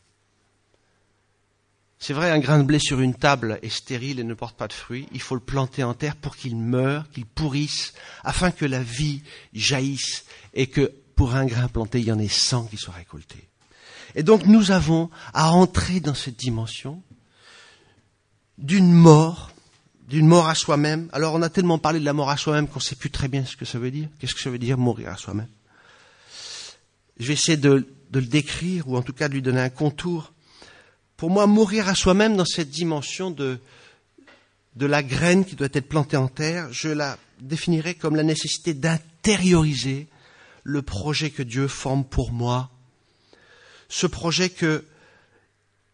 C'est 2.05 2.15
vrai, 2.15 2.33
un 2.33 2.41
grain 2.41 2.59
de 2.59 2.65
blé 2.65 2.81
sur 2.81 2.99
une 2.99 3.15
table 3.15 3.61
est 3.63 3.69
stérile 3.69 4.19
et 4.19 4.25
ne 4.25 4.35
porte 4.35 4.57
pas 4.57 4.67
de 4.67 4.73
fruit. 4.73 5.07
Il 5.13 5.21
faut 5.21 5.37
le 5.37 5.41
planter 5.41 5.85
en 5.85 5.95
terre 5.95 6.17
pour 6.17 6.35
qu'il 6.35 6.57
meure, 6.57 7.09
qu'il 7.11 7.25
pourrisse, 7.25 7.93
afin 8.25 8.51
que 8.51 8.65
la 8.65 8.83
vie 8.83 9.23
jaillisse 9.53 10.25
et 10.53 10.67
que 10.67 10.93
pour 11.15 11.37
un 11.37 11.47
grain 11.47 11.69
planté, 11.69 12.01
il 12.01 12.07
y 12.07 12.11
en 12.11 12.19
ait 12.19 12.27
cent 12.27 12.65
qui 12.65 12.77
soient 12.77 12.95
récoltés. 12.95 13.49
Et 14.17 14.25
donc 14.25 14.47
nous 14.47 14.73
avons 14.73 15.11
à 15.33 15.53
entrer 15.53 16.01
dans 16.01 16.13
cette 16.13 16.35
dimension 16.35 17.01
d'une 18.59 18.91
mort, 18.93 19.53
d'une 20.09 20.27
mort 20.27 20.49
à 20.49 20.57
soi-même. 20.57 21.09
Alors 21.13 21.35
on 21.35 21.43
a 21.43 21.51
tellement 21.51 21.79
parlé 21.79 22.01
de 22.01 22.05
la 22.05 22.15
mort 22.15 22.31
à 22.31 22.37
soi-même 22.37 22.67
qu'on 22.67 22.81
ne 22.81 22.85
sait 22.85 22.97
plus 22.97 23.11
très 23.11 23.29
bien 23.29 23.45
ce 23.45 23.57
que 23.57 23.65
ça 23.65 23.79
veut 23.79 23.93
dire. 23.93 24.09
Qu'est-ce 24.19 24.35
que 24.35 24.41
ça 24.41 24.51
veut 24.51 24.59
dire 24.59 24.77
mourir 24.77 25.11
à 25.11 25.17
soi-même? 25.17 25.47
Je 27.21 27.29
vais 27.29 27.35
essayer 27.35 27.57
de 27.57 27.87
le 28.13 28.27
décrire 28.27 28.89
ou 28.89 28.97
en 28.97 29.03
tout 29.03 29.13
cas 29.13 29.29
de 29.29 29.35
lui 29.35 29.43
donner 29.43 29.61
un 29.61 29.71
contour 29.71 30.33
pour 31.23 31.31
moi, 31.31 31.47
mourir 31.47 31.89
à 31.89 31.95
soi-même 31.95 32.37
dans 32.37 32.45
cette 32.45 32.71
dimension 32.71 33.31
de, 33.31 33.61
de 34.75 34.87
la 34.87 35.05
graine 35.05 35.45
qui 35.45 35.55
doit 35.55 35.69
être 35.73 35.89
plantée 35.89 36.17
en 36.17 36.27
terre, 36.27 36.67
je 36.73 36.89
la 36.89 37.17
définirais 37.39 37.95
comme 37.95 38.17
la 38.17 38.25
nécessité 38.25 38.75
d'intérioriser 38.75 40.09
le 40.65 40.83
projet 40.83 41.31
que 41.31 41.45
Dieu 41.45 41.69
forme 41.69 42.05
pour 42.05 42.33
moi, 42.33 42.73
ce 43.89 44.09
projet 44.09 44.51
que 44.51 44.85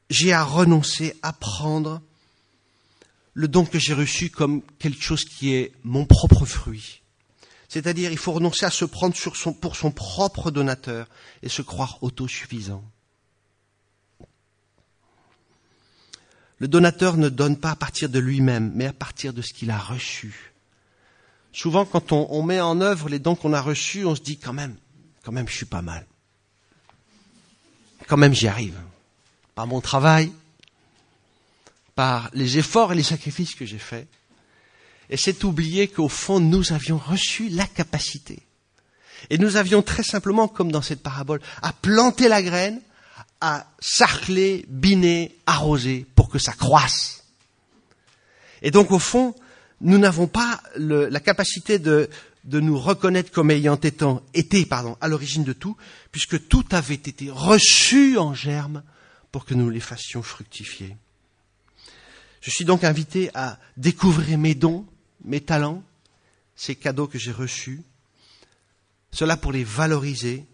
j'ai 0.09 0.33
à 0.33 0.45
renoncer, 0.45 1.15
à 1.21 1.35
prendre, 1.35 2.01
le 3.35 3.49
don 3.49 3.67
que 3.67 3.79
j'ai 3.79 3.93
reçu 3.93 4.31
comme 4.31 4.63
quelque 4.79 5.03
chose 5.03 5.27
qui 5.27 5.53
est 5.53 5.73
mon 5.85 6.07
propre 6.07 6.47
fruit. 6.47 7.03
C'est-à-dire, 7.69 8.11
il 8.13 8.17
faut 8.17 8.33
renoncer 8.33 8.65
à 8.65 8.71
se 8.71 8.87
prendre 8.87 9.15
pour 9.61 9.77
son 9.77 9.91
propre 9.91 10.51
donateur 10.51 11.07
et 11.43 11.51
se 11.51 11.61
croire 11.61 11.99
autosuffisant. 12.01 12.83
Le 16.59 16.69
donateur 16.69 17.17
ne 17.17 17.29
donne 17.29 17.57
pas 17.57 17.71
à 17.71 17.77
partir 17.77 18.09
de 18.09 18.19
lui-même, 18.19 18.73
mais 18.75 18.87
à 18.87 18.93
partir 18.93 19.33
de 19.33 19.43
ce 19.43 19.53
qu'il 19.53 19.71
a 19.71 19.79
reçu. 19.79 20.53
Souvent, 21.53 21.85
quand 21.85 22.13
on, 22.13 22.43
met 22.43 22.61
en 22.61 22.81
œuvre 22.81 23.09
les 23.09 23.19
dons 23.19 23.35
qu'on 23.35 23.53
a 23.53 23.61
reçus, 23.61 24.05
on 24.05 24.15
se 24.15 24.21
dit 24.21 24.39
quand 24.39 24.53
même, 24.53 24.77
quand 25.25 25.33
même, 25.33 25.49
je 25.49 25.55
suis 25.55 25.67
pas 25.67 25.83
mal. 25.83 26.07
Quand 28.07 28.17
même, 28.17 28.35
j'y 28.35 28.49
arrive. 28.49 28.79
Par 29.55 29.67
mon 29.67 29.81
travail, 29.81 30.33
par 31.95 32.31
les 32.33 32.59
efforts 32.59 32.93
et 32.93 32.97
les 32.97 33.03
sacrifices 33.03 33.55
que 33.55 33.67
j'ai 33.67 33.79
faits. 33.79 34.09
Et 35.11 35.17
c'est 35.17 35.45
oublier 35.45 35.89
qu'au 35.89 36.09
fond, 36.09 36.39
nous 36.39 36.73
avions 36.73 36.99
reçu 36.99 37.49
la 37.49 37.67
capacité. 37.67 38.41
Et 39.31 39.39
nous 39.39 39.57
avions 39.57 39.83
très 39.83 40.03
simplement, 40.03 40.49
comme 40.49 40.71
dans 40.71 40.83
cette 40.83 41.03
parabole, 41.03 41.41
à 41.63 41.73
planter 41.73 42.29
la 42.29 42.43
graine 42.43 42.81
à 43.41 43.67
sarcler, 43.81 44.65
biner, 44.69 45.37
arroser 45.47 46.07
pour 46.15 46.29
que 46.29 46.39
ça 46.39 46.53
croisse. 46.53 47.25
Et 48.63 48.71
donc 48.71 48.91
au 48.91 48.99
fond, 48.99 49.35
nous 49.81 49.99
n'avons 49.99 50.27
pas 50.27 50.61
la 50.77 51.21
capacité 51.21 51.79
de, 51.79 52.11
de, 52.45 52.61
nous 52.61 52.79
reconnaître 52.79 53.31
comme 53.31 53.51
ayant 53.51 53.79
été, 54.35 54.69
à 55.01 55.09
l'origine 55.09 55.45
de 55.45 55.53
tout, 55.53 55.77
puisque 56.11 56.49
tout 56.49 56.65
avait 56.73 56.95
été 56.95 57.31
reçu 57.31 58.19
en 58.19 58.35
germe 58.35 58.83
pour 59.31 59.45
que 59.45 59.55
nous 59.55 59.71
les 59.71 59.81
fassions 59.81 60.23
fructifier. 60.23 60.97
Je 62.41 62.51
suis 62.51 62.65
donc 62.65 62.85
invité 62.85 63.31
à 63.35 63.59
découvrir 63.77 64.39
mes 64.39 64.55
dons, 64.55 64.87
mes 65.25 65.41
talents, 65.41 65.83
ces 66.57 66.75
cadeaux 66.75 67.07
que 67.07 67.19
j'ai 67.19 67.33
reçus, 67.33 67.83
cela 69.13 69.37
pour 69.37 69.53
les 69.53 69.65
valoriser, 69.65 70.45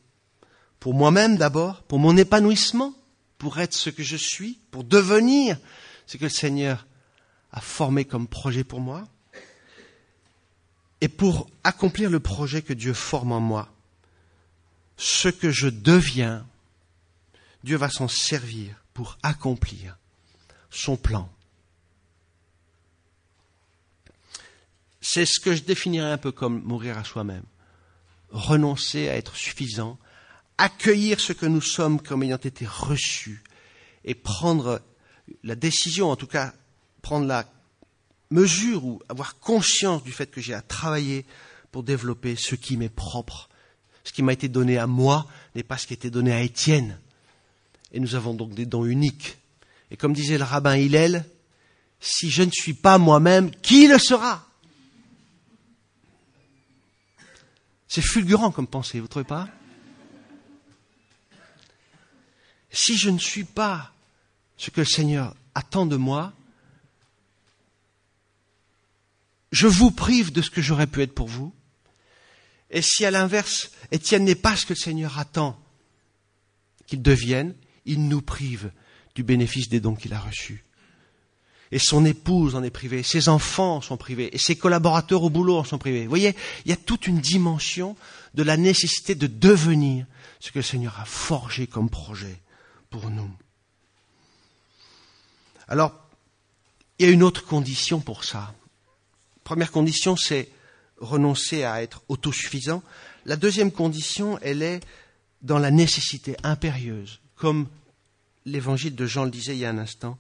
pour 0.85 0.93
moi-même 0.93 1.39
d'abord, 1.39 1.83
pour 1.85 1.99
mon 1.99 2.15
épanouissement, 2.15 2.93
pour 3.39 3.59
être 3.59 3.73
ce 3.73 3.89
que 3.89 4.03
je 4.03 4.19
suis, 4.19 4.61
pour 4.71 4.85
devenir 4.85 5.59
ce 6.05 6.19
que 6.19 6.25
le 6.25 6.29
Seigneur 6.29 6.87
a 7.53 7.63
formé 7.63 8.05
comme 8.05 8.29
projet 8.29 8.65
pour 8.65 8.81
moi, 8.81 9.09
et 11.01 11.09
pour 11.09 11.49
accomplir 11.65 12.11
le 12.11 12.21
projet 12.21 12.61
que 12.61 12.75
Dieu 12.75 12.93
forme 12.93 13.33
en 13.33 13.41
moi. 13.41 13.73
Ce 14.99 15.29
que 15.29 15.51
je 15.51 15.69
deviens, 15.69 16.47
Dieu 17.63 17.79
va 17.79 17.89
s'en 17.89 18.07
servir 18.07 18.77
pour 18.93 19.17
accomplir 19.23 19.97
son 20.69 20.99
plan. 20.99 21.33
C'est 25.01 25.25
ce 25.25 25.41
que 25.41 25.55
je 25.55 25.63
définirais 25.63 26.13
un 26.13 26.19
peu 26.19 26.31
comme 26.31 26.63
mourir 26.63 26.99
à 26.99 27.05
soi-même. 27.05 27.45
Renoncer 28.29 29.09
à 29.09 29.17
être 29.17 29.35
suffisant, 29.35 29.99
accueillir 30.59 31.21
ce 31.21 31.33
que 31.33 31.47
nous 31.47 31.61
sommes 31.61 32.01
comme 32.01 32.23
ayant 32.23 32.37
été 32.37 32.67
reçus 32.67 33.43
et 34.05 34.15
prendre 34.15 34.81
la 35.43 35.55
décision, 35.55 36.11
en 36.11 36.17
tout 36.17 36.27
cas 36.27 36.53
prendre 37.03 37.27
la 37.27 37.47
mesure 38.31 38.85
ou 38.85 39.01
avoir 39.09 39.39
conscience 39.39 40.03
du 40.03 40.13
fait 40.13 40.31
que 40.31 40.41
j'ai 40.41 40.55
à 40.55 40.63
travailler 40.63 41.25
pour 41.71 41.83
développer 41.83 42.37
ce 42.37 42.55
qui 42.55 42.77
m'est 42.77 42.89
propre. 42.89 43.49
Ce 44.05 44.13
qui 44.13 44.23
m'a 44.23 44.33
été 44.33 44.49
donné 44.49 44.79
à 44.79 44.87
moi 44.87 45.27
n'est 45.55 45.63
pas 45.63 45.79
ce 45.79 45.87
qui 45.87 45.95
a 45.95 45.97
été 45.97 46.11
donné 46.11 46.33
à 46.33 46.41
Étienne. 46.41 46.99
Et 47.93 48.01
nous 48.01 48.15
avons 48.15 48.35
donc 48.35 48.55
des 48.55 48.67
dons 48.67 48.85
uniques. 48.85 49.39
Et 49.91 49.97
comme 49.97 50.13
disait 50.13 50.39
le 50.39 50.45
rabbin 50.45 50.77
Hillel, 50.77 51.25
si 52.01 52.31
je 52.31 52.43
ne 52.43 52.51
suis 52.51 52.75
pas 52.75 52.99
moi-même, 52.99 53.51
qui 53.51 53.87
le 53.87 53.99
sera? 53.99 54.47
C'est 57.89 58.03
fulgurant 58.03 58.51
comme 58.51 58.67
pensée, 58.67 58.99
vous 58.99 59.05
ne 59.05 59.09
trouvez 59.09 59.25
pas? 59.25 59.49
Si 62.75 62.97
je 62.97 63.09
ne 63.09 63.19
suis 63.19 63.45
pas 63.45 63.93
ce 64.57 64.71
que 64.71 64.81
le 64.81 64.87
Seigneur 64.87 65.35
attend 65.55 65.87
de 65.87 65.97
moi, 65.97 66.33
je 69.53 69.69
vous 69.69 69.93
prive 69.93 70.33
de 70.33 70.43
ce 70.43 70.51
que 70.51 70.61
j'aurais 70.61 70.89
pu 70.89 71.01
être 71.01 71.15
pour 71.15 71.29
vous. 71.29 71.55
Et 72.71 72.83
si 72.83 73.05
à 73.05 73.13
l'inverse, 73.13 73.71
Étienne 73.93 74.25
n'est 74.25 74.35
pas 74.35 74.57
ce 74.57 74.67
que 74.67 74.73
le 74.73 74.79
Seigneur 74.79 75.19
attend 75.19 75.59
qu'il 76.87 77.01
devienne, 77.01 77.55
il 77.87 78.09
nous 78.09 78.21
prive 78.21 78.73
du 79.15 79.23
bénéfice 79.23 79.69
des 79.69 79.79
dons 79.79 79.95
qu'il 79.95 80.13
a 80.13 80.19
reçus. 80.19 80.65
Et 81.71 81.79
son 81.79 82.05
épouse 82.05 82.57
en 82.57 82.65
est 82.65 82.71
privée, 82.71 83.05
ses 83.05 83.29
enfants 83.29 83.81
sont 83.81 83.97
privés, 83.97 84.35
et 84.35 84.39
ses 84.39 84.57
collaborateurs 84.57 85.23
au 85.23 85.31
boulot 85.31 85.59
en 85.59 85.65
sont 85.65 85.79
privés. 85.79 86.03
Vous 86.03 86.09
voyez, 86.09 86.35
il 86.65 86.71
y 86.71 86.75
a 86.75 86.77
toute 86.77 87.07
une 87.07 87.21
dimension 87.21 87.97
de 88.35 88.43
la 88.43 88.57
nécessité 88.57 89.15
de 89.15 89.29
devenir 89.29 90.07
ce 90.41 90.51
que 90.51 90.59
le 90.59 90.65
Seigneur 90.65 90.99
a 90.99 91.05
forgé 91.05 91.69
comme 91.69 91.89
projet 91.89 92.41
Alors, 95.69 95.93
il 96.99 97.07
y 97.07 97.09
a 97.09 97.13
une 97.13 97.23
autre 97.23 97.45
condition 97.45 98.01
pour 98.01 98.25
ça. 98.25 98.55
Première 99.43 99.73
condition, 99.73 100.17
c'est 100.17 100.49
renoncer 100.99 101.65
à 101.65 101.83
être 101.83 102.03
autosuffisant. 102.09 102.83
La 103.25 103.37
deuxième 103.37 103.73
condition, 103.73 104.39
elle 104.43 104.63
est 104.63 104.81
dans 105.43 105.59
la 105.59 105.71
nécessité 105.71 106.37
impérieuse, 106.43 107.21
comme 107.37 107.67
l'évangile 108.47 108.95
de 108.95 109.07
Jean 109.07 109.25
le 109.25 109.31
disait 109.31 109.55
il 109.55 109.61
y 109.61 109.65
a 109.67 109.71
un 109.71 109.79
instant, 109.79 110.19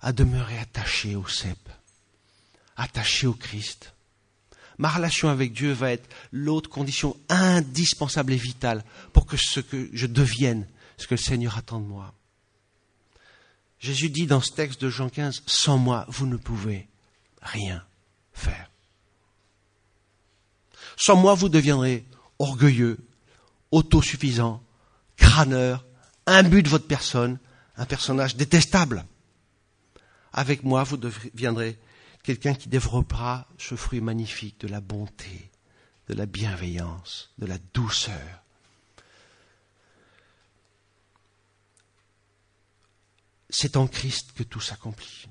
à 0.00 0.12
demeurer 0.12 0.58
attaché 0.58 1.16
au 1.16 1.26
cep, 1.26 1.58
attaché 2.76 3.26
au 3.26 3.32
Christ. 3.32 3.92
Ma 4.78 4.88
relation 4.88 5.28
avec 5.28 5.52
Dieu 5.52 5.72
va 5.72 5.90
être 5.90 6.08
l'autre 6.30 6.70
condition 6.70 7.16
indispensable 7.28 8.32
et 8.32 8.36
vitale 8.36 8.84
pour 9.12 9.26
que 9.26 9.36
ce 9.36 9.58
que 9.58 9.90
je 9.92 10.06
devienne, 10.06 10.66
ce 10.98 11.06
que 11.06 11.14
le 11.14 11.20
Seigneur 11.20 11.56
attend 11.56 11.80
de 11.80 11.86
moi. 11.86 12.12
Jésus 13.78 14.10
dit 14.10 14.26
dans 14.26 14.40
ce 14.40 14.52
texte 14.52 14.82
de 14.82 14.90
Jean 14.90 15.08
15, 15.08 15.44
sans 15.46 15.78
moi, 15.78 16.04
vous 16.08 16.26
ne 16.26 16.36
pouvez 16.36 16.88
rien 17.40 17.84
faire. 18.32 18.70
Sans 20.96 21.16
moi, 21.16 21.34
vous 21.34 21.48
deviendrez 21.48 22.04
orgueilleux, 22.40 22.98
autosuffisant, 23.70 24.62
crâneur, 25.16 25.84
imbu 26.26 26.62
de 26.62 26.68
votre 26.68 26.88
personne, 26.88 27.38
un 27.76 27.86
personnage 27.86 28.36
détestable. 28.36 29.04
Avec 30.32 30.64
moi, 30.64 30.82
vous 30.82 30.96
deviendrez 30.96 31.78
quelqu'un 32.24 32.54
qui 32.54 32.68
développera 32.68 33.46
ce 33.58 33.76
fruit 33.76 34.00
magnifique 34.00 34.60
de 34.60 34.68
la 34.68 34.80
bonté, 34.80 35.50
de 36.08 36.14
la 36.14 36.26
bienveillance, 36.26 37.30
de 37.38 37.46
la 37.46 37.58
douceur. 37.72 38.42
C'est 43.50 43.76
en 43.76 43.86
Christ 43.86 44.32
que 44.34 44.42
tout 44.42 44.60
s'accomplit. 44.60 45.26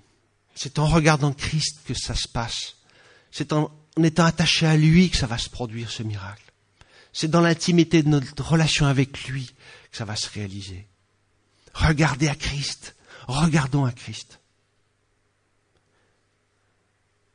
C'est 0.55 0.79
en 0.79 0.87
regardant 0.87 1.33
Christ 1.33 1.79
que 1.85 1.93
ça 1.93 2.15
se 2.15 2.27
passe. 2.27 2.77
C'est 3.31 3.53
en 3.53 3.71
étant 4.03 4.25
attaché 4.25 4.65
à 4.65 4.75
lui 4.75 5.09
que 5.09 5.17
ça 5.17 5.27
va 5.27 5.37
se 5.37 5.49
produire, 5.49 5.91
ce 5.91 6.03
miracle. 6.03 6.51
C'est 7.13 7.29
dans 7.29 7.41
l'intimité 7.41 8.03
de 8.03 8.09
notre 8.09 8.43
relation 8.43 8.85
avec 8.85 9.25
lui 9.25 9.51
que 9.91 9.97
ça 9.97 10.05
va 10.05 10.15
se 10.15 10.29
réaliser. 10.29 10.87
Regardez 11.73 12.27
à 12.27 12.35
Christ. 12.35 12.95
Regardons 13.27 13.85
à 13.85 13.91
Christ. 13.91 14.39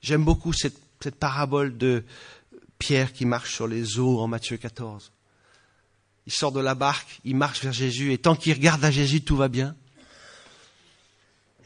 J'aime 0.01 0.25
beaucoup 0.25 0.53
cette, 0.53 0.81
parabole 1.19 1.77
de 1.79 2.05
Pierre 2.79 3.13
qui 3.13 3.25
marche 3.25 3.55
sur 3.55 3.69
les 3.69 3.99
eaux 3.99 4.21
en 4.21 4.27
Matthieu 4.27 4.57
14. 4.57 5.13
Il 6.27 6.33
sort 6.33 6.53
de 6.53 6.61
la 6.61 6.75
barque, 6.75 7.21
il 7.25 7.37
marche 7.37 7.63
vers 7.63 7.73
Jésus, 7.73 8.13
et 8.13 8.19
tant 8.19 8.37
qu'il 8.37 8.53
regarde 8.53 8.85
à 8.85 8.91
Jésus, 8.91 9.23
tout 9.23 9.37
va 9.37 9.49
bien. 9.49 9.77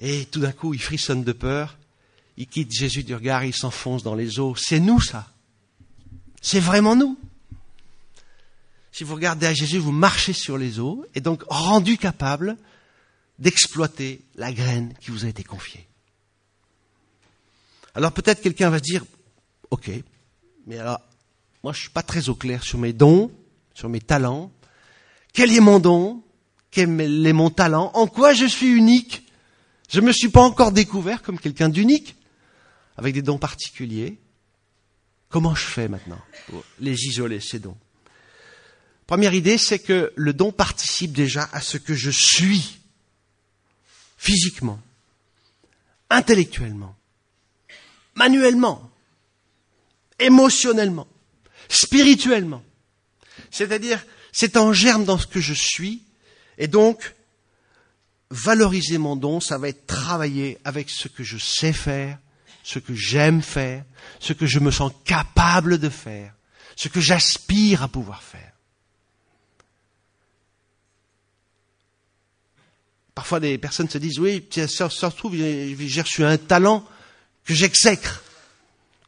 Et 0.00 0.26
tout 0.26 0.40
d'un 0.40 0.52
coup, 0.52 0.74
il 0.74 0.80
frissonne 0.80 1.24
de 1.24 1.32
peur, 1.32 1.76
il 2.36 2.46
quitte 2.46 2.72
Jésus 2.72 3.02
du 3.02 3.14
regard, 3.14 3.44
il 3.44 3.54
s'enfonce 3.54 4.02
dans 4.02 4.14
les 4.14 4.38
eaux. 4.38 4.54
C'est 4.56 4.80
nous, 4.80 5.00
ça. 5.00 5.28
C'est 6.42 6.60
vraiment 6.60 6.94
nous. 6.94 7.18
Si 8.92 9.04
vous 9.04 9.14
regardez 9.14 9.46
à 9.46 9.54
Jésus, 9.54 9.78
vous 9.78 9.92
marchez 9.92 10.32
sur 10.32 10.56
les 10.56 10.78
eaux, 10.80 11.04
et 11.14 11.20
donc 11.20 11.44
rendu 11.48 11.98
capable 11.98 12.56
d'exploiter 13.38 14.22
la 14.36 14.52
graine 14.52 14.94
qui 15.00 15.10
vous 15.10 15.24
a 15.24 15.28
été 15.28 15.42
confiée. 15.42 15.86
Alors 17.94 18.12
peut-être 18.12 18.42
quelqu'un 18.42 18.70
va 18.70 18.78
se 18.78 18.82
dire, 18.82 19.04
ok, 19.70 19.90
mais 20.66 20.78
alors, 20.78 21.00
moi 21.62 21.72
je 21.72 21.80
suis 21.80 21.90
pas 21.90 22.02
très 22.02 22.28
au 22.28 22.34
clair 22.34 22.62
sur 22.62 22.78
mes 22.78 22.92
dons, 22.92 23.30
sur 23.74 23.88
mes 23.88 24.00
talents. 24.00 24.50
Quel 25.32 25.52
est 25.52 25.60
mon 25.60 25.78
don? 25.78 26.22
Quel 26.70 27.00
est 27.00 27.32
mon 27.32 27.50
talent? 27.50 27.90
En 27.94 28.06
quoi 28.06 28.32
je 28.32 28.46
suis 28.46 28.68
unique? 28.68 29.25
Je 29.88 30.00
ne 30.00 30.06
me 30.06 30.12
suis 30.12 30.28
pas 30.28 30.42
encore 30.42 30.72
découvert 30.72 31.22
comme 31.22 31.38
quelqu'un 31.38 31.68
d'unique, 31.68 32.16
avec 32.96 33.14
des 33.14 33.22
dons 33.22 33.38
particuliers. 33.38 34.18
Comment 35.28 35.54
je 35.54 35.64
fais 35.64 35.88
maintenant 35.88 36.20
pour 36.46 36.64
les 36.80 37.04
isoler, 37.04 37.40
ces 37.40 37.58
dons? 37.58 37.76
Première 39.06 39.34
idée, 39.34 39.58
c'est 39.58 39.78
que 39.78 40.12
le 40.16 40.32
don 40.32 40.50
participe 40.50 41.12
déjà 41.12 41.48
à 41.52 41.60
ce 41.60 41.78
que 41.78 41.94
je 41.94 42.10
suis, 42.10 42.80
physiquement, 44.16 44.80
intellectuellement, 46.10 46.96
manuellement, 48.14 48.90
émotionnellement, 50.18 51.06
spirituellement. 51.68 52.64
C'est-à-dire, 53.50 54.04
c'est 54.32 54.56
en 54.56 54.72
germe 54.72 55.04
dans 55.04 55.18
ce 55.18 55.26
que 55.26 55.40
je 55.40 55.54
suis, 55.54 56.02
et 56.58 56.66
donc, 56.66 57.14
valoriser 58.30 58.98
mon 58.98 59.16
don, 59.16 59.40
ça 59.40 59.58
va 59.58 59.68
être 59.68 59.86
travailler 59.86 60.58
avec 60.64 60.90
ce 60.90 61.08
que 61.08 61.22
je 61.22 61.38
sais 61.38 61.72
faire, 61.72 62.18
ce 62.62 62.78
que 62.78 62.94
j'aime 62.94 63.42
faire, 63.42 63.84
ce 64.18 64.32
que 64.32 64.46
je 64.46 64.58
me 64.58 64.70
sens 64.70 64.92
capable 65.04 65.78
de 65.78 65.88
faire, 65.88 66.34
ce 66.74 66.88
que 66.88 67.00
j'aspire 67.00 67.82
à 67.82 67.88
pouvoir 67.88 68.22
faire. 68.22 68.52
Parfois, 73.14 73.40
des 73.40 73.56
personnes 73.56 73.88
se 73.88 73.96
disent, 73.96 74.18
oui, 74.18 74.46
ça, 74.50 74.90
se 74.90 75.06
trouve, 75.06 75.34
j'ai 75.36 76.02
reçu 76.02 76.22
un 76.22 76.36
talent 76.36 76.86
que 77.44 77.54
j'exècre, 77.54 78.22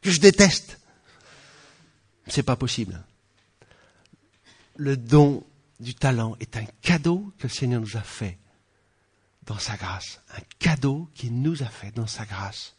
que 0.01 0.09
je 0.09 0.19
déteste. 0.19 0.79
C'est 2.27 2.43
pas 2.43 2.55
possible. 2.55 3.03
Le 4.77 4.97
don 4.97 5.43
du 5.79 5.93
talent 5.93 6.35
est 6.39 6.57
un 6.57 6.65
cadeau 6.81 7.31
que 7.37 7.43
le 7.43 7.53
Seigneur 7.53 7.81
nous 7.81 7.97
a 7.97 8.01
fait 8.01 8.37
dans 9.49 9.59
sa 9.59 9.75
grâce. 9.75 10.21
Un 10.37 10.41
cadeau 10.59 11.09
qu'il 11.13 11.41
nous 11.41 11.61
a 11.61 11.67
fait 11.67 11.91
dans 11.93 12.07
sa 12.07 12.23
grâce 12.23 12.75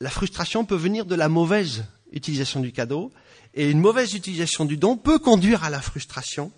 la 0.00 0.10
frustration 0.10 0.64
peut 0.64 0.76
venir 0.76 1.06
de 1.06 1.14
la 1.14 1.28
mauvaise 1.28 1.84
utilisation 2.12 2.60
du 2.60 2.72
cadeau, 2.72 3.12
et 3.54 3.70
une 3.70 3.80
mauvaise 3.80 4.14
utilisation 4.14 4.64
du 4.64 4.76
don 4.76 4.96
peut 4.96 5.18
conduire 5.18 5.64
à 5.64 5.70
la 5.70 5.80
frustration. 5.80 6.52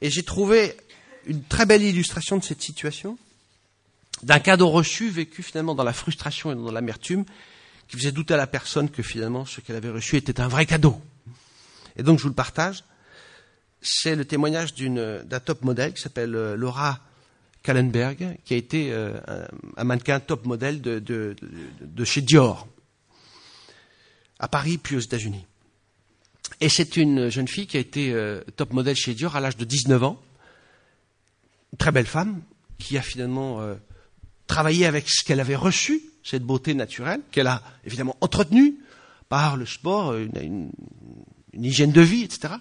Et 0.00 0.10
j'ai 0.10 0.22
trouvé 0.22 0.76
une 1.26 1.42
très 1.42 1.66
belle 1.66 1.82
illustration 1.82 2.36
de 2.36 2.44
cette 2.44 2.62
situation, 2.62 3.18
d'un 4.22 4.38
cadeau 4.38 4.68
reçu 4.68 5.08
vécu 5.08 5.42
finalement 5.42 5.74
dans 5.74 5.84
la 5.84 5.92
frustration 5.92 6.52
et 6.52 6.54
dans 6.54 6.70
l'amertume, 6.70 7.24
qui 7.88 7.96
faisait 7.96 8.12
douter 8.12 8.34
à 8.34 8.36
la 8.36 8.46
personne 8.46 8.90
que 8.90 9.02
finalement 9.02 9.44
ce 9.44 9.60
qu'elle 9.60 9.76
avait 9.76 9.90
reçu 9.90 10.16
était 10.16 10.40
un 10.40 10.48
vrai 10.48 10.66
cadeau. 10.66 11.00
Et 11.96 12.02
donc 12.02 12.18
je 12.18 12.24
vous 12.24 12.28
le 12.28 12.34
partage. 12.34 12.84
C'est 13.80 14.16
le 14.16 14.24
témoignage 14.24 14.74
d'un 14.74 15.40
top 15.40 15.62
modèle 15.62 15.94
qui 15.94 16.02
s'appelle 16.02 16.34
euh, 16.34 16.56
Laura 16.56 17.00
Kallenberg, 17.66 18.38
qui 18.44 18.54
a 18.54 18.56
été 18.56 18.92
euh, 18.92 19.18
un 19.76 19.82
mannequin 19.82 20.20
top 20.20 20.46
modèle 20.46 20.80
de, 20.80 21.34
chez 22.04 22.22
Dior, 22.22 22.68
à 24.38 24.46
Paris 24.46 24.78
puis 24.78 24.94
aux 24.94 25.00
États-Unis. 25.00 25.44
Et 26.60 26.68
c'est 26.68 26.96
une 26.96 27.28
jeune 27.28 27.48
fille 27.48 27.66
qui 27.66 27.76
a 27.76 27.80
été 27.80 28.12
euh, 28.12 28.40
top 28.54 28.72
modèle 28.72 28.94
chez 28.94 29.14
Dior 29.14 29.34
à 29.34 29.40
l'âge 29.40 29.56
de 29.56 29.64
19 29.64 30.04
ans, 30.04 30.22
une 31.72 31.78
très 31.78 31.90
belle 31.90 32.06
femme, 32.06 32.40
qui 32.78 32.96
a 32.96 33.02
finalement 33.02 33.60
euh, 33.60 33.74
travaillé 34.46 34.86
avec 34.86 35.08
ce 35.08 35.24
qu'elle 35.24 35.40
avait 35.40 35.56
reçu, 35.56 36.00
cette 36.22 36.44
beauté 36.44 36.72
naturelle, 36.72 37.20
qu'elle 37.32 37.48
a 37.48 37.64
évidemment 37.84 38.16
entretenue 38.20 38.76
par 39.28 39.56
le 39.56 39.66
sport, 39.66 40.14
une 40.14 40.70
hygiène 41.52 41.90
de 41.90 42.00
vie, 42.00 42.22
etc. 42.22 42.54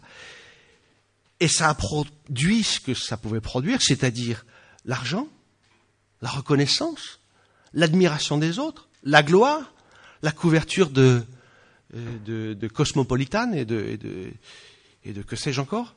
Et 1.40 1.48
ça 1.48 1.70
a 1.70 1.76
produit 1.76 2.64
ce 2.64 2.80
que 2.80 2.96
ça 2.96 3.18
pouvait 3.18 3.42
produire, 3.42 3.84
c'est-à-dire 3.84 4.46
l'argent, 4.86 5.28
la 6.22 6.30
reconnaissance, 6.30 7.20
l'admiration 7.74 8.38
des 8.38 8.60
autres, 8.60 8.88
la 9.04 9.24
gloire, 9.24 9.74
la 10.22 10.32
couverture 10.32 10.90
de, 10.90 11.24
euh, 11.96 12.18
de, 12.26 12.54
de 12.54 12.68
cosmopolitane 12.68 13.54
et 13.54 13.66
de, 13.66 13.80
et 13.80 13.98
de, 13.98 14.32
et 15.04 15.14
de 15.14 15.22
que 15.22 15.36
sais-je 15.36 15.62
encore, 15.62 15.96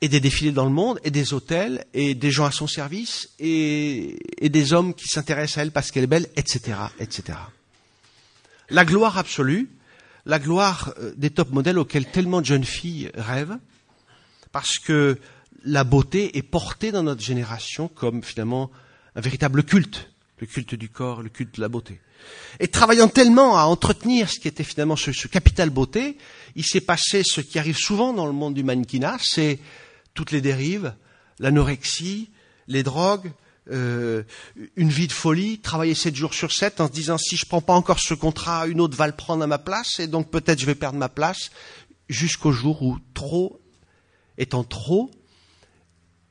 et 0.00 0.08
des 0.08 0.20
défilés 0.20 0.52
dans 0.52 0.64
le 0.64 0.70
monde, 0.70 1.00
et 1.04 1.10
des 1.10 1.32
hôtels, 1.32 1.86
et 1.94 2.14
des 2.14 2.30
gens 2.30 2.44
à 2.44 2.50
son 2.50 2.66
service, 2.66 3.30
et, 3.38 4.18
et 4.44 4.48
des 4.48 4.72
hommes 4.72 4.94
qui 4.94 5.08
s'intéressent 5.08 5.58
à 5.58 5.62
elle 5.62 5.72
parce 5.72 5.90
qu'elle 5.90 6.04
est 6.04 6.08
belle, 6.08 6.28
etc., 6.36 6.78
etc. 6.98 7.38
La 8.68 8.84
gloire 8.84 9.16
absolue, 9.16 9.70
la 10.26 10.38
gloire 10.38 10.92
euh, 10.98 11.12
des 11.16 11.30
top 11.30 11.50
modèles 11.50 11.78
auxquels 11.78 12.10
tellement 12.10 12.40
de 12.40 12.46
jeunes 12.46 12.64
filles 12.64 13.10
rêvent, 13.14 13.58
parce 14.52 14.78
que 14.78 15.18
la 15.64 15.84
beauté 15.84 16.36
est 16.36 16.42
portée 16.42 16.92
dans 16.92 17.02
notre 17.02 17.22
génération 17.22 17.88
comme 17.88 18.22
finalement 18.22 18.70
un 19.14 19.20
véritable 19.20 19.62
culte, 19.64 20.10
le 20.38 20.46
culte 20.46 20.74
du 20.74 20.88
corps, 20.88 21.22
le 21.22 21.28
culte 21.28 21.56
de 21.56 21.60
la 21.60 21.68
beauté. 21.68 22.00
Et 22.60 22.68
travaillant 22.68 23.08
tellement 23.08 23.58
à 23.58 23.64
entretenir 23.64 24.30
ce 24.30 24.38
qui 24.38 24.48
était 24.48 24.64
finalement 24.64 24.96
ce, 24.96 25.28
capital 25.28 25.70
beauté, 25.70 26.18
il 26.54 26.64
s'est 26.64 26.80
passé 26.80 27.22
ce 27.24 27.40
qui 27.40 27.58
arrive 27.58 27.76
souvent 27.76 28.12
dans 28.12 28.26
le 28.26 28.32
monde 28.32 28.54
du 28.54 28.64
mannequinat, 28.64 29.18
c'est 29.22 29.58
toutes 30.14 30.32
les 30.32 30.40
dérives, 30.40 30.94
l'anorexie, 31.38 32.30
les 32.68 32.82
drogues, 32.82 33.30
euh, 33.70 34.22
une 34.76 34.88
vie 34.88 35.08
de 35.08 35.12
folie, 35.12 35.58
travailler 35.58 35.94
sept 35.94 36.14
jours 36.14 36.34
sur 36.34 36.52
sept 36.52 36.80
en 36.80 36.86
se 36.86 36.92
disant 36.92 37.18
si 37.18 37.36
je 37.36 37.46
prends 37.46 37.60
pas 37.60 37.74
encore 37.74 37.98
ce 37.98 38.14
contrat, 38.14 38.66
une 38.66 38.80
autre 38.80 38.96
va 38.96 39.06
le 39.06 39.12
prendre 39.12 39.42
à 39.42 39.46
ma 39.46 39.58
place 39.58 39.98
et 39.98 40.06
donc 40.06 40.30
peut-être 40.30 40.60
je 40.60 40.66
vais 40.66 40.74
perdre 40.74 40.98
ma 40.98 41.08
place 41.08 41.50
jusqu'au 42.08 42.52
jour 42.52 42.82
où 42.82 42.98
trop 43.12 43.60
étant 44.38 44.64
trop, 44.64 45.10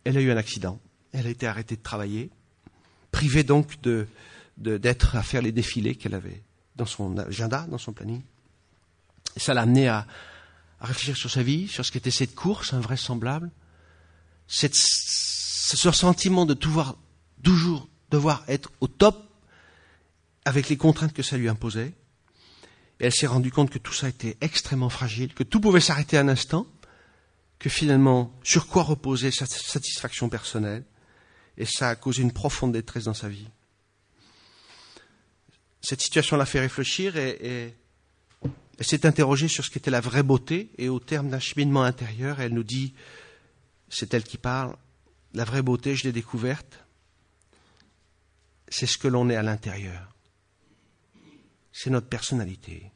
elle 0.06 0.18
a 0.18 0.22
eu 0.22 0.32
un 0.32 0.38
accident. 0.38 0.80
Elle 1.12 1.28
a 1.28 1.30
été 1.30 1.48
arrêtée 1.48 1.76
de 1.76 1.82
travailler, 1.82 2.30
privée 3.12 3.44
donc 3.44 3.82
de, 3.82 4.08
d'être 4.58 5.16
à 5.16 5.24
faire 5.24 5.42
les 5.42 5.52
défilés 5.52 5.96
qu'elle 5.96 6.14
avait 6.14 6.42
dans 6.76 6.86
son 6.86 7.18
agenda, 7.18 7.68
dans 7.70 7.78
son 7.78 7.94
planning. 7.94 8.22
Et 9.36 9.40
ça 9.40 9.54
l'a 9.54 9.62
amené 9.62 9.88
à, 9.88 10.08
à 10.80 10.86
réfléchir 10.86 11.18
sur 11.18 11.32
sa 11.32 11.44
vie, 11.44 11.68
sur 11.68 11.86
ce 11.86 11.92
qu'était 11.92 12.12
cette 12.12 12.36
course 12.36 12.74
invraisemblable, 12.74 13.52
cette, 14.48 14.76
ce 14.76 15.92
sentiment 15.92 16.46
de 16.46 16.54
toujours, 16.54 16.98
toujours 17.44 17.88
devoir 18.12 18.44
être 18.48 18.72
au 18.82 18.88
top 18.88 19.26
avec 20.46 20.70
les 20.70 20.78
contraintes 20.78 21.14
que 21.14 21.24
ça 21.24 21.38
lui 21.38 21.50
imposait. 21.50 21.94
Elle 23.00 23.12
s'est 23.12 23.28
rendue 23.28 23.52
compte 23.52 23.72
que 23.72 23.80
tout 23.80 23.94
ça 23.94 24.08
était 24.08 24.38
extrêmement 24.42 24.90
fragile, 24.90 25.34
que 25.34 25.44
tout 25.44 25.60
pouvait 25.60 25.82
s'arrêter 25.82 26.18
un 26.18 26.30
instant, 26.30 26.68
que 27.66 27.70
finalement, 27.72 28.32
sur 28.44 28.68
quoi 28.68 28.84
reposait 28.84 29.32
sa 29.32 29.48
satisfaction 29.48 30.30
personnelle, 30.30 30.84
et 31.58 31.66
ça 31.66 31.90
a 31.90 31.96
causé 31.96 32.22
une 32.22 32.32
profonde 32.32 32.74
détresse 32.74 33.06
dans 33.06 33.16
sa 33.16 33.28
vie. 33.28 33.48
Cette 35.82 36.00
situation 36.00 36.38
l'a 36.38 36.46
fait 36.46 36.60
réfléchir 36.60 37.18
et, 37.18 37.40
et 37.42 37.74
elle 38.44 38.86
s'est 38.86 39.08
interrogée 39.08 39.48
sur 39.48 39.66
ce 39.66 39.72
qu'était 39.72 39.90
la 39.90 40.00
vraie 40.00 40.22
beauté, 40.22 40.70
et 40.78 40.90
au 40.90 41.00
terme 41.00 41.32
d'un 41.32 41.40
cheminement 41.40 41.82
intérieur, 41.82 42.40
elle 42.40 42.54
nous 42.54 42.62
dit, 42.62 42.94
c'est 43.90 44.14
elle 44.14 44.26
qui 44.26 44.38
parle, 44.38 44.76
la 45.34 45.44
vraie 45.44 45.64
beauté, 45.64 45.96
je 45.96 46.04
l'ai 46.04 46.12
découverte, 46.12 46.86
c'est 48.68 48.86
ce 48.86 49.00
que 49.00 49.08
l'on 49.08 49.28
est 49.28 49.38
à 49.38 49.42
l'intérieur. 49.42 50.14
C'est 51.72 51.90
notre 51.90 52.10
personnalité. 52.10 52.92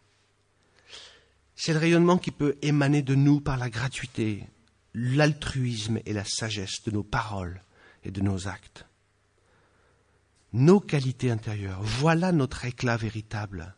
C'est 1.55 1.73
le 1.73 1.79
rayonnement 1.79 2.19
qui 2.19 2.29
peut 2.29 2.55
émaner 2.61 3.01
de 3.01 3.15
nous 3.15 3.41
par 3.41 3.57
la 3.57 3.71
gratuité, 3.71 4.45
l'altruisme 4.93 5.99
et 6.05 6.13
la 6.13 6.25
sagesse 6.25 6.83
de 6.85 6.91
nos 6.91 7.03
paroles 7.03 7.61
et 8.03 8.11
de 8.11 8.21
nos 8.21 8.47
actes. 8.47 8.85
Nos 10.53 10.79
qualités 10.79 11.29
intérieures, 11.29 11.81
voilà 11.81 12.31
notre 12.31 12.65
éclat 12.65 12.97
véritable. 12.97 13.75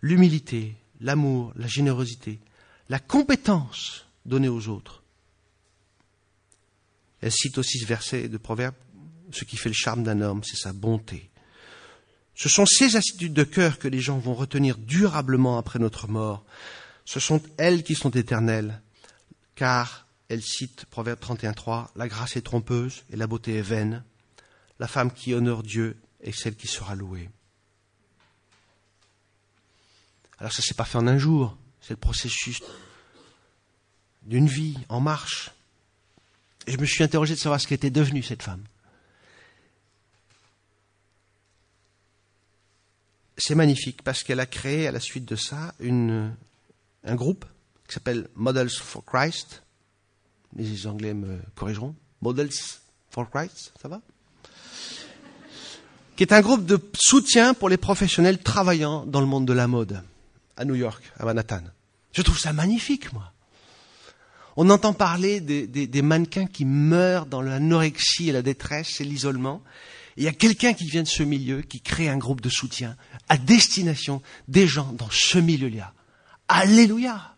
L'humilité, 0.00 0.76
l'amour, 1.00 1.52
la 1.56 1.66
générosité, 1.66 2.40
la 2.88 2.98
compétence 2.98 4.06
donnée 4.24 4.48
aux 4.48 4.68
autres. 4.68 5.02
Elle 7.20 7.32
cite 7.32 7.58
aussi 7.58 7.78
ce 7.78 7.86
verset 7.86 8.28
de 8.28 8.38
Proverbe, 8.38 8.74
ce 9.30 9.44
qui 9.44 9.56
fait 9.56 9.68
le 9.68 9.74
charme 9.74 10.02
d'un 10.02 10.22
homme, 10.22 10.42
c'est 10.42 10.56
sa 10.56 10.72
bonté. 10.72 11.30
Ce 12.34 12.48
sont 12.48 12.64
ces 12.64 12.96
attitudes 12.96 13.34
de 13.34 13.44
cœur 13.44 13.78
que 13.78 13.88
les 13.88 14.00
gens 14.00 14.18
vont 14.18 14.34
retenir 14.34 14.78
durablement 14.78 15.58
après 15.58 15.78
notre 15.78 16.08
mort, 16.08 16.44
ce 17.04 17.20
sont 17.20 17.42
elles 17.58 17.82
qui 17.82 17.94
sont 17.94 18.10
éternelles, 18.10 18.80
car 19.54 20.06
elle 20.30 20.42
cite 20.42 20.84
Proverbe 20.86 21.18
31.3, 21.18 21.88
la 21.96 22.06
grâce 22.06 22.36
est 22.36 22.42
trompeuse 22.42 23.02
et 23.10 23.16
la 23.16 23.26
beauté 23.26 23.56
est 23.56 23.62
vaine. 23.62 24.04
La 24.78 24.86
femme 24.86 25.12
qui 25.12 25.34
honore 25.34 25.64
Dieu 25.64 25.96
est 26.20 26.30
celle 26.30 26.54
qui 26.54 26.68
sera 26.68 26.94
louée. 26.94 27.28
Alors 30.38 30.52
ça 30.52 30.62
ne 30.62 30.66
s'est 30.66 30.74
pas 30.74 30.84
fait 30.84 30.98
en 30.98 31.08
un 31.08 31.18
jour, 31.18 31.58
c'est 31.80 31.94
le 31.94 31.96
processus 31.96 32.62
d'une 34.22 34.46
vie 34.46 34.78
en 34.88 35.00
marche. 35.00 35.50
Et 36.68 36.72
je 36.72 36.78
me 36.78 36.86
suis 36.86 37.02
interrogé 37.02 37.34
de 37.34 37.40
savoir 37.40 37.60
ce 37.60 37.66
qu'était 37.66 37.90
devenue 37.90 38.22
cette 38.22 38.44
femme. 38.44 38.62
C'est 43.36 43.56
magnifique 43.56 44.02
parce 44.02 44.22
qu'elle 44.22 44.40
a 44.40 44.46
créé 44.46 44.86
à 44.86 44.92
la 44.92 45.00
suite 45.00 45.24
de 45.24 45.34
ça 45.34 45.74
une, 45.80 46.36
un 47.02 47.14
groupe 47.16 47.44
qui 47.88 47.94
s'appelle 47.94 48.28
Models 48.36 48.70
for 48.70 49.04
Christ. 49.04 49.64
Les 50.56 50.86
Anglais 50.86 51.14
me 51.14 51.38
corrigeront. 51.54 51.94
Models 52.20 52.50
for 53.10 53.30
Christ, 53.30 53.72
ça 53.80 53.88
va? 53.88 54.00
Qui 56.16 56.24
est 56.24 56.32
un 56.32 56.40
groupe 56.40 56.66
de 56.66 56.78
soutien 56.94 57.54
pour 57.54 57.68
les 57.68 57.76
professionnels 57.76 58.38
travaillant 58.38 59.06
dans 59.06 59.20
le 59.20 59.26
monde 59.26 59.46
de 59.46 59.52
la 59.52 59.66
mode, 59.66 60.02
à 60.56 60.64
New 60.64 60.74
York, 60.74 61.02
à 61.18 61.24
Manhattan. 61.24 61.62
Je 62.12 62.22
trouve 62.22 62.38
ça 62.38 62.52
magnifique, 62.52 63.12
moi. 63.12 63.32
On 64.56 64.68
entend 64.68 64.92
parler 64.92 65.40
des, 65.40 65.66
des, 65.66 65.86
des 65.86 66.02
mannequins 66.02 66.46
qui 66.46 66.64
meurent 66.64 67.26
dans 67.26 67.40
l'anorexie 67.40 68.28
et 68.28 68.32
la 68.32 68.42
détresse 68.42 69.00
et 69.00 69.04
l'isolement. 69.04 69.62
Il 70.16 70.24
y 70.24 70.28
a 70.28 70.32
quelqu'un 70.32 70.74
qui 70.74 70.84
vient 70.84 71.04
de 71.04 71.08
ce 71.08 71.22
milieu, 71.22 71.62
qui 71.62 71.80
crée 71.80 72.08
un 72.08 72.18
groupe 72.18 72.40
de 72.40 72.50
soutien 72.50 72.96
à 73.28 73.38
destination 73.38 74.20
des 74.48 74.66
gens 74.66 74.92
dans 74.92 75.08
ce 75.10 75.38
milieu-là. 75.38 75.94
Alléluia. 76.48 77.36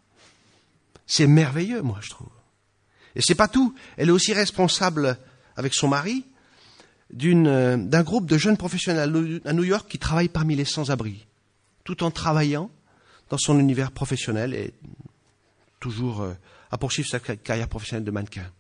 C'est 1.06 1.26
merveilleux, 1.26 1.82
moi, 1.82 1.98
je 2.00 2.10
trouve. 2.10 2.30
Et 3.14 3.20
c'est 3.20 3.34
pas 3.34 3.48
tout. 3.48 3.74
Elle 3.96 4.08
est 4.08 4.12
aussi 4.12 4.32
responsable, 4.32 5.18
avec 5.56 5.74
son 5.74 5.88
mari, 5.88 6.24
euh, 7.24 7.76
d'un 7.76 8.02
groupe 8.02 8.26
de 8.26 8.38
jeunes 8.38 8.56
professionnels 8.56 9.40
à 9.44 9.52
New 9.52 9.64
York 9.64 9.90
qui 9.90 9.98
travaillent 9.98 10.28
parmi 10.28 10.56
les 10.56 10.64
sans-abri, 10.64 11.26
tout 11.84 12.02
en 12.02 12.10
travaillant 12.10 12.70
dans 13.28 13.38
son 13.38 13.58
univers 13.58 13.92
professionnel 13.92 14.54
et 14.54 14.72
toujours 15.78 16.22
euh, 16.22 16.32
à 16.70 16.78
poursuivre 16.78 17.08
sa 17.08 17.20
carrière 17.20 17.68
professionnelle 17.68 18.04
de 18.04 18.10
mannequin. 18.10 18.50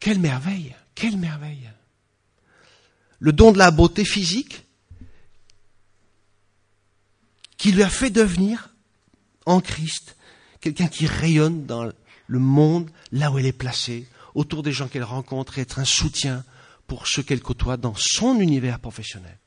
Quelle 0.00 0.18
merveille, 0.18 0.74
quelle 0.94 1.18
merveille. 1.18 1.70
Le 3.18 3.32
don 3.32 3.52
de 3.52 3.58
la 3.58 3.70
beauté 3.70 4.04
physique 4.04 4.64
qui 7.56 7.72
lui 7.72 7.82
a 7.82 7.90
fait 7.90 8.10
devenir 8.10 8.70
en 9.46 9.60
Christ, 9.60 10.16
quelqu'un 10.60 10.88
qui 10.88 11.06
rayonne 11.06 11.66
dans 11.66 11.92
le 12.32 12.38
monde, 12.38 12.90
là 13.12 13.30
où 13.30 13.38
elle 13.38 13.46
est 13.46 13.52
placée, 13.52 14.08
autour 14.34 14.62
des 14.62 14.72
gens 14.72 14.88
qu'elle 14.88 15.04
rencontre, 15.04 15.58
et 15.58 15.60
être 15.60 15.78
un 15.78 15.84
soutien 15.84 16.44
pour 16.86 17.06
ceux 17.06 17.22
qu'elle 17.22 17.42
côtoie 17.42 17.76
dans 17.76 17.94
son 17.94 18.40
univers 18.40 18.80
professionnel. 18.80 19.38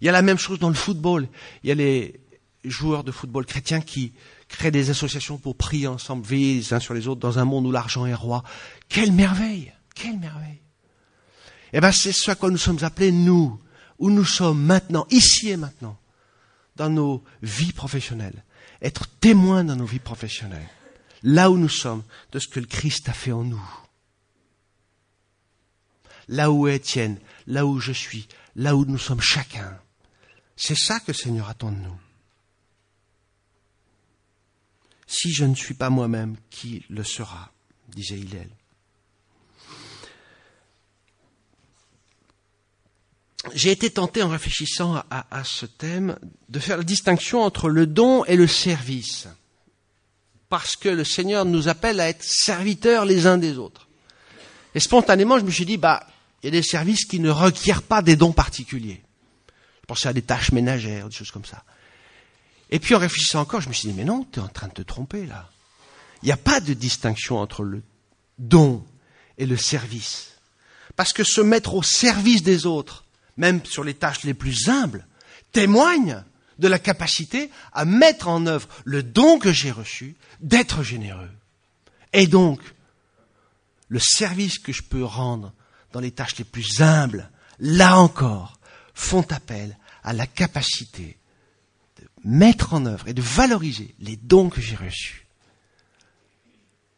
Il 0.00 0.06
y 0.06 0.08
a 0.08 0.12
la 0.12 0.22
même 0.22 0.38
chose 0.38 0.58
dans 0.58 0.70
le 0.70 0.74
football. 0.74 1.28
Il 1.62 1.68
y 1.68 1.72
a 1.72 1.74
les 1.74 2.20
joueurs 2.64 3.04
de 3.04 3.12
football 3.12 3.44
chrétiens 3.44 3.80
qui 3.80 4.14
créent 4.48 4.70
des 4.70 4.88
associations 4.90 5.36
pour 5.36 5.56
prier 5.56 5.86
ensemble, 5.86 6.26
veiller 6.26 6.54
les 6.54 6.72
uns 6.72 6.80
sur 6.80 6.94
les 6.94 7.08
autres 7.08 7.20
dans 7.20 7.38
un 7.38 7.44
monde 7.44 7.66
où 7.66 7.70
l'argent 7.70 8.06
est 8.06 8.14
roi. 8.14 8.42
Quelle 8.88 9.12
merveille! 9.12 9.72
Quelle 9.94 10.18
merveille! 10.18 10.62
Eh 11.74 11.80
bien, 11.80 11.92
c'est 11.92 12.12
ce 12.12 12.30
à 12.30 12.34
quoi 12.34 12.50
nous 12.50 12.56
sommes 12.56 12.82
appelés, 12.82 13.12
nous, 13.12 13.60
où 13.98 14.10
nous 14.10 14.24
sommes 14.24 14.62
maintenant, 14.62 15.06
ici 15.10 15.50
et 15.50 15.56
maintenant, 15.56 15.98
dans 16.76 16.88
nos 16.88 17.22
vies 17.42 17.72
professionnelles 17.72 18.42
être 18.84 19.08
témoins 19.20 19.64
dans 19.64 19.76
nos 19.76 19.86
vies 19.86 19.98
professionnelles, 19.98 20.68
là 21.24 21.50
où 21.50 21.56
nous 21.56 21.68
sommes, 21.68 22.04
de 22.30 22.38
ce 22.38 22.46
que 22.46 22.60
le 22.60 22.66
Christ 22.66 23.08
a 23.08 23.12
fait 23.12 23.32
en 23.32 23.42
nous. 23.42 23.68
Là 26.28 26.52
où 26.52 26.68
est 26.68 26.76
Étienne, 26.76 27.18
là 27.48 27.66
où 27.66 27.80
je 27.80 27.92
suis, 27.92 28.28
là 28.54 28.76
où 28.76 28.84
nous 28.84 28.98
sommes 28.98 29.20
chacun. 29.20 29.76
C'est 30.56 30.78
ça 30.78 31.00
que 31.00 31.08
le 31.08 31.14
Seigneur 31.14 31.48
attend 31.48 31.72
de 31.72 31.78
nous. 31.78 31.98
Si 35.06 35.32
je 35.32 35.44
ne 35.44 35.54
suis 35.56 35.74
pas 35.74 35.90
moi-même, 35.90 36.36
qui 36.50 36.84
le 36.88 37.02
sera 37.02 37.50
disait 37.88 38.18
Hillel. 38.18 38.48
j'ai 43.52 43.70
été 43.70 43.90
tenté 43.90 44.22
en 44.22 44.28
réfléchissant 44.28 45.02
à, 45.10 45.44
ce 45.44 45.66
thème 45.66 46.16
de 46.48 46.58
faire 46.58 46.78
la 46.78 46.82
distinction 46.82 47.42
entre 47.42 47.68
le 47.68 47.86
don 47.86 48.24
et 48.24 48.36
le 48.36 48.46
service. 48.46 49.28
Parce 50.54 50.76
que 50.76 50.88
le 50.88 51.02
Seigneur 51.02 51.44
nous 51.44 51.66
appelle 51.66 51.98
à 51.98 52.08
être 52.08 52.22
serviteurs 52.22 53.04
les 53.06 53.26
uns 53.26 53.38
des 53.38 53.58
autres. 53.58 53.88
Et 54.76 54.78
spontanément, 54.78 55.36
je 55.36 55.44
me 55.44 55.50
suis 55.50 55.66
dit, 55.66 55.78
bah, 55.78 56.06
il 56.40 56.46
y 56.46 56.48
a 56.48 56.52
des 56.52 56.62
services 56.62 57.06
qui 57.06 57.18
ne 57.18 57.28
requièrent 57.28 57.82
pas 57.82 58.02
des 58.02 58.14
dons 58.14 58.30
particuliers. 58.30 59.02
Je 59.48 59.86
pensais 59.88 60.06
à 60.08 60.12
des 60.12 60.22
tâches 60.22 60.52
ménagères, 60.52 61.08
des 61.08 61.12
choses 61.16 61.32
comme 61.32 61.44
ça. 61.44 61.64
Et 62.70 62.78
puis 62.78 62.94
en 62.94 63.00
réfléchissant 63.00 63.40
encore, 63.40 63.62
je 63.62 63.68
me 63.68 63.74
suis 63.74 63.88
dit, 63.88 63.94
mais 63.94 64.04
non, 64.04 64.28
tu 64.30 64.38
es 64.38 64.42
en 64.44 64.46
train 64.46 64.68
de 64.68 64.74
te 64.74 64.82
tromper 64.82 65.26
là. 65.26 65.50
Il 66.22 66.26
n'y 66.26 66.32
a 66.32 66.36
pas 66.36 66.60
de 66.60 66.72
distinction 66.72 67.38
entre 67.38 67.64
le 67.64 67.82
don 68.38 68.84
et 69.38 69.46
le 69.46 69.56
service. 69.56 70.34
Parce 70.94 71.12
que 71.12 71.24
se 71.24 71.40
mettre 71.40 71.74
au 71.74 71.82
service 71.82 72.44
des 72.44 72.64
autres, 72.64 73.02
même 73.36 73.60
sur 73.64 73.82
les 73.82 73.94
tâches 73.94 74.22
les 74.22 74.34
plus 74.34 74.68
humbles, 74.68 75.04
témoigne 75.50 76.22
de 76.58 76.68
la 76.68 76.78
capacité 76.78 77.50
à 77.72 77.84
mettre 77.84 78.28
en 78.28 78.46
œuvre 78.46 78.68
le 78.84 79.02
don 79.02 79.38
que 79.38 79.52
j'ai 79.52 79.70
reçu 79.70 80.16
d'être 80.40 80.82
généreux. 80.82 81.30
Et 82.12 82.26
donc, 82.26 82.60
le 83.88 83.98
service 83.98 84.58
que 84.58 84.72
je 84.72 84.82
peux 84.82 85.04
rendre 85.04 85.52
dans 85.92 86.00
les 86.00 86.10
tâches 86.10 86.36
les 86.38 86.44
plus 86.44 86.80
humbles, 86.80 87.30
là 87.58 87.98
encore, 87.98 88.58
font 88.94 89.26
appel 89.30 89.76
à 90.02 90.12
la 90.12 90.26
capacité 90.26 91.16
de 92.00 92.08
mettre 92.24 92.74
en 92.74 92.86
œuvre 92.86 93.08
et 93.08 93.14
de 93.14 93.22
valoriser 93.22 93.94
les 94.00 94.16
dons 94.16 94.50
que 94.50 94.60
j'ai 94.60 94.76
reçus. 94.76 95.26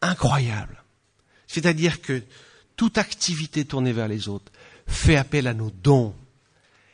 Incroyable. 0.03 0.83
C'est-à-dire 1.47 2.03
que 2.03 2.23
toute 2.77 2.99
activité 2.99 3.65
tournée 3.65 3.93
vers 3.93 4.09
les 4.09 4.29
autres 4.29 4.53
fait 4.87 5.17
appel 5.17 5.47
à 5.47 5.55
nos 5.55 5.71
dons. 5.71 6.15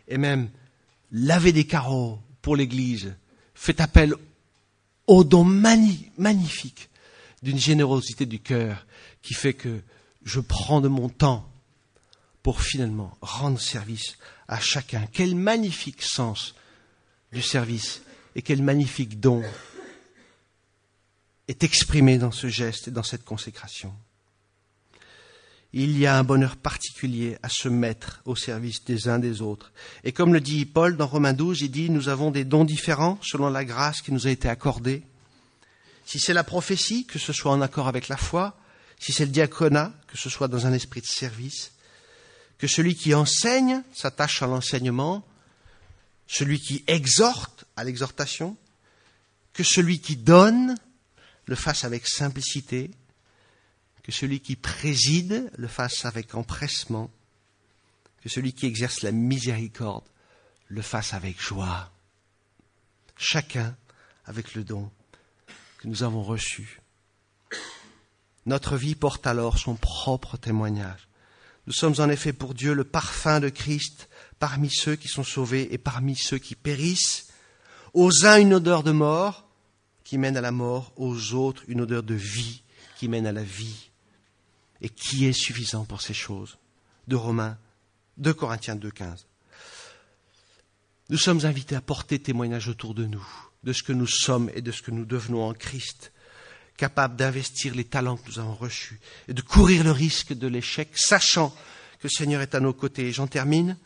Et 0.08 0.18
même 0.18 0.50
laver 1.10 1.52
des 1.52 1.66
carreaux 1.66 2.20
pour 2.42 2.56
l'Église 2.56 3.14
fait 3.54 3.80
appel 3.80 4.14
aux 5.06 5.24
dons 5.24 5.44
magnifiques 5.44 6.90
d'une 7.42 7.58
générosité 7.58 8.26
du 8.26 8.40
cœur 8.40 8.86
qui 9.22 9.34
fait 9.34 9.54
que 9.54 9.80
je 10.24 10.40
prends 10.40 10.80
de 10.80 10.88
mon 10.88 11.08
temps 11.08 11.48
pour 12.42 12.60
finalement 12.62 13.16
rendre 13.20 13.60
service 13.60 14.16
à 14.48 14.60
chacun. 14.60 15.06
Quel 15.12 15.34
magnifique 15.34 16.02
sens 16.02 16.54
du 17.32 17.42
service 17.42 18.02
et 18.34 18.42
quel 18.42 18.62
magnifique 18.62 19.20
don 19.20 19.42
est 21.48 21.64
exprimé 21.64 22.18
dans 22.18 22.30
ce 22.30 22.48
geste 22.48 22.88
et 22.88 22.90
dans 22.90 23.02
cette 23.02 23.24
consécration. 23.24 23.94
Il 25.74 25.98
y 25.98 26.06
a 26.06 26.18
un 26.18 26.24
bonheur 26.24 26.56
particulier 26.56 27.38
à 27.42 27.48
se 27.48 27.68
mettre 27.68 28.20
au 28.26 28.36
service 28.36 28.84
des 28.84 29.08
uns 29.08 29.18
des 29.18 29.40
autres. 29.40 29.72
Et 30.04 30.12
comme 30.12 30.34
le 30.34 30.40
dit 30.40 30.66
Paul 30.66 30.96
dans 30.96 31.06
Romains 31.06 31.32
12, 31.32 31.62
il 31.62 31.70
dit, 31.70 31.88
nous 31.88 32.10
avons 32.10 32.30
des 32.30 32.44
dons 32.44 32.64
différents 32.64 33.18
selon 33.22 33.48
la 33.48 33.64
grâce 33.64 34.02
qui 34.02 34.12
nous 34.12 34.26
a 34.26 34.30
été 34.30 34.48
accordée. 34.48 35.02
Si 36.04 36.18
c'est 36.18 36.34
la 36.34 36.44
prophétie, 36.44 37.06
que 37.06 37.18
ce 37.18 37.32
soit 37.32 37.52
en 37.52 37.62
accord 37.62 37.88
avec 37.88 38.08
la 38.08 38.18
foi, 38.18 38.58
si 38.98 39.12
c'est 39.12 39.24
le 39.24 39.30
diaconat, 39.30 39.92
que 40.08 40.18
ce 40.18 40.28
soit 40.28 40.48
dans 40.48 40.66
un 40.66 40.72
esprit 40.72 41.00
de 41.00 41.06
service, 41.06 41.72
que 42.58 42.66
celui 42.66 42.94
qui 42.94 43.14
enseigne 43.14 43.82
s'attache 43.94 44.42
à 44.42 44.46
l'enseignement, 44.46 45.26
celui 46.26 46.60
qui 46.60 46.84
exhorte 46.86 47.64
à 47.76 47.84
l'exhortation, 47.84 48.56
que 49.52 49.62
celui 49.64 50.00
qui 50.00 50.16
donne 50.16 50.76
le 51.46 51.56
fasse 51.56 51.84
avec 51.84 52.06
simplicité, 52.06 52.90
que 54.02 54.12
celui 54.12 54.40
qui 54.40 54.56
préside 54.56 55.50
le 55.56 55.68
fasse 55.68 56.04
avec 56.04 56.34
empressement, 56.34 57.10
que 58.22 58.28
celui 58.28 58.52
qui 58.52 58.66
exerce 58.66 59.02
la 59.02 59.12
miséricorde 59.12 60.04
le 60.68 60.82
fasse 60.82 61.14
avec 61.14 61.40
joie. 61.40 61.92
Chacun 63.16 63.76
avec 64.24 64.54
le 64.54 64.64
don 64.64 64.90
que 65.78 65.88
nous 65.88 66.02
avons 66.02 66.22
reçu. 66.22 66.80
Notre 68.46 68.76
vie 68.76 68.94
porte 68.94 69.26
alors 69.26 69.58
son 69.58 69.76
propre 69.76 70.36
témoignage. 70.36 71.08
Nous 71.66 71.72
sommes 71.72 71.94
en 71.98 72.08
effet 72.08 72.32
pour 72.32 72.54
Dieu 72.54 72.74
le 72.74 72.84
parfum 72.84 73.38
de 73.38 73.48
Christ 73.48 74.08
parmi 74.40 74.68
ceux 74.68 74.96
qui 74.96 75.06
sont 75.06 75.22
sauvés 75.22 75.72
et 75.72 75.78
parmi 75.78 76.16
ceux 76.16 76.38
qui 76.38 76.56
périssent. 76.56 77.28
Aux 77.94 78.24
uns 78.26 78.40
une 78.40 78.54
odeur 78.54 78.82
de 78.82 78.90
mort 78.90 79.48
qui 80.02 80.18
mène 80.18 80.36
à 80.36 80.40
la 80.40 80.50
mort, 80.50 80.92
aux 80.96 81.34
autres 81.34 81.62
une 81.68 81.82
odeur 81.82 82.02
de 82.02 82.14
vie 82.14 82.64
qui 82.96 83.08
mène 83.08 83.26
à 83.26 83.32
la 83.32 83.44
vie. 83.44 83.91
Et 84.82 84.88
qui 84.88 85.26
est 85.26 85.32
suffisant 85.32 85.84
pour 85.84 86.02
ces 86.02 86.12
choses 86.12 86.58
De 87.08 87.16
Romains, 87.16 87.56
de 88.18 88.32
Corinthiens 88.32 88.76
2.15. 88.76 89.24
Nous 91.08 91.18
sommes 91.18 91.44
invités 91.44 91.76
à 91.76 91.80
porter 91.80 92.18
témoignage 92.18 92.68
autour 92.68 92.94
de 92.94 93.06
nous, 93.06 93.26
de 93.64 93.72
ce 93.72 93.82
que 93.82 93.92
nous 93.92 94.06
sommes 94.06 94.50
et 94.54 94.60
de 94.60 94.72
ce 94.72 94.82
que 94.82 94.90
nous 94.90 95.04
devenons 95.04 95.48
en 95.48 95.54
Christ, 95.54 96.12
capables 96.76 97.16
d'investir 97.16 97.74
les 97.74 97.84
talents 97.84 98.16
que 98.16 98.28
nous 98.28 98.38
avons 98.38 98.54
reçus 98.54 99.00
et 99.28 99.34
de 99.34 99.42
courir 99.42 99.84
le 99.84 99.92
risque 99.92 100.32
de 100.32 100.46
l'échec, 100.46 100.90
sachant 100.94 101.50
que 102.00 102.04
le 102.04 102.10
Seigneur 102.10 102.40
est 102.40 102.54
à 102.54 102.60
nos 102.60 102.72
côtés. 102.72 103.12
J'en 103.12 103.26
termine. 103.26 103.76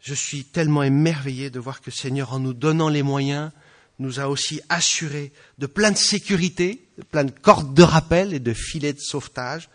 Je 0.00 0.14
suis 0.14 0.44
tellement 0.44 0.82
émerveillé 0.82 1.50
de 1.50 1.60
voir 1.60 1.80
que 1.80 1.90
le 1.90 1.96
Seigneur, 1.96 2.32
en 2.32 2.38
nous 2.38 2.54
donnant 2.54 2.88
les 2.88 3.02
moyens, 3.02 3.52
nous 3.98 4.18
a 4.18 4.28
aussi 4.28 4.60
assuré 4.68 5.32
de 5.58 5.66
plein 5.66 5.90
de 5.90 5.96
sécurité, 5.96 6.88
de 6.98 7.04
plein 7.04 7.24
de 7.24 7.30
cordes 7.30 7.74
de 7.74 7.82
rappel 7.82 8.32
et 8.32 8.40
de 8.40 8.54
filets 8.54 8.94
de 8.94 8.98
sauvetage. 8.98 9.68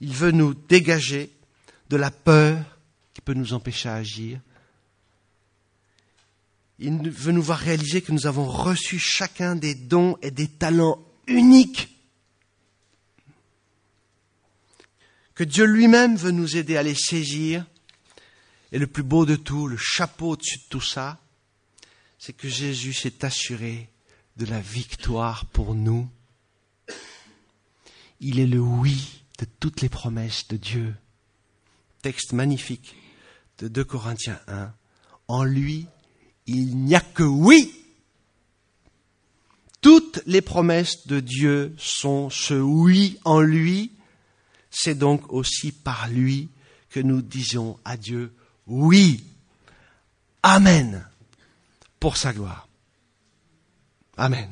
Il 0.00 0.12
veut 0.12 0.30
nous 0.30 0.54
dégager 0.54 1.30
de 1.90 1.96
la 1.96 2.10
peur 2.10 2.62
qui 3.12 3.20
peut 3.20 3.34
nous 3.34 3.52
empêcher 3.52 3.88
à 3.88 3.94
agir. 3.94 4.40
Il 6.78 7.10
veut 7.10 7.32
nous 7.32 7.42
voir 7.42 7.58
réaliser 7.58 8.02
que 8.02 8.12
nous 8.12 8.26
avons 8.26 8.46
reçu 8.46 8.98
chacun 8.98 9.54
des 9.54 9.74
dons 9.74 10.16
et 10.22 10.30
des 10.30 10.48
talents 10.48 10.98
uniques. 11.26 11.90
Que 15.34 15.44
Dieu 15.44 15.64
lui-même 15.64 16.16
veut 16.16 16.30
nous 16.30 16.56
aider 16.56 16.76
à 16.76 16.82
les 16.82 16.94
saisir. 16.94 17.64
Et 18.72 18.78
le 18.78 18.86
plus 18.86 19.02
beau 19.04 19.24
de 19.24 19.36
tout, 19.36 19.68
le 19.68 19.76
chapeau 19.76 20.30
au-dessus 20.30 20.58
de 20.58 20.68
tout 20.68 20.80
ça, 20.80 21.20
c'est 22.18 22.32
que 22.32 22.48
Jésus 22.48 22.92
s'est 22.92 23.24
assuré 23.24 23.88
de 24.36 24.46
la 24.46 24.60
victoire 24.60 25.46
pour 25.46 25.74
nous. 25.74 26.08
Il 28.20 28.40
est 28.40 28.46
le 28.46 28.58
oui 28.58 29.23
de 29.38 29.46
toutes 29.60 29.80
les 29.80 29.88
promesses 29.88 30.48
de 30.48 30.56
Dieu. 30.56 30.94
Texte 32.02 32.32
magnifique 32.32 32.94
de 33.58 33.68
2 33.68 33.84
Corinthiens 33.84 34.40
1. 34.46 34.72
En 35.28 35.44
lui, 35.44 35.86
il 36.46 36.76
n'y 36.76 36.94
a 36.94 37.00
que 37.00 37.22
oui. 37.22 37.72
Toutes 39.80 40.22
les 40.26 40.40
promesses 40.40 41.06
de 41.06 41.20
Dieu 41.20 41.74
sont 41.78 42.30
ce 42.30 42.54
oui 42.54 43.18
en 43.24 43.40
lui. 43.40 43.92
C'est 44.70 44.94
donc 44.94 45.32
aussi 45.32 45.72
par 45.72 46.08
lui 46.08 46.48
que 46.90 47.00
nous 47.00 47.22
disons 47.22 47.78
à 47.84 47.96
Dieu 47.96 48.34
oui. 48.66 49.24
Amen. 50.42 51.06
Pour 52.00 52.16
sa 52.16 52.32
gloire. 52.32 52.68
Amen. 54.16 54.50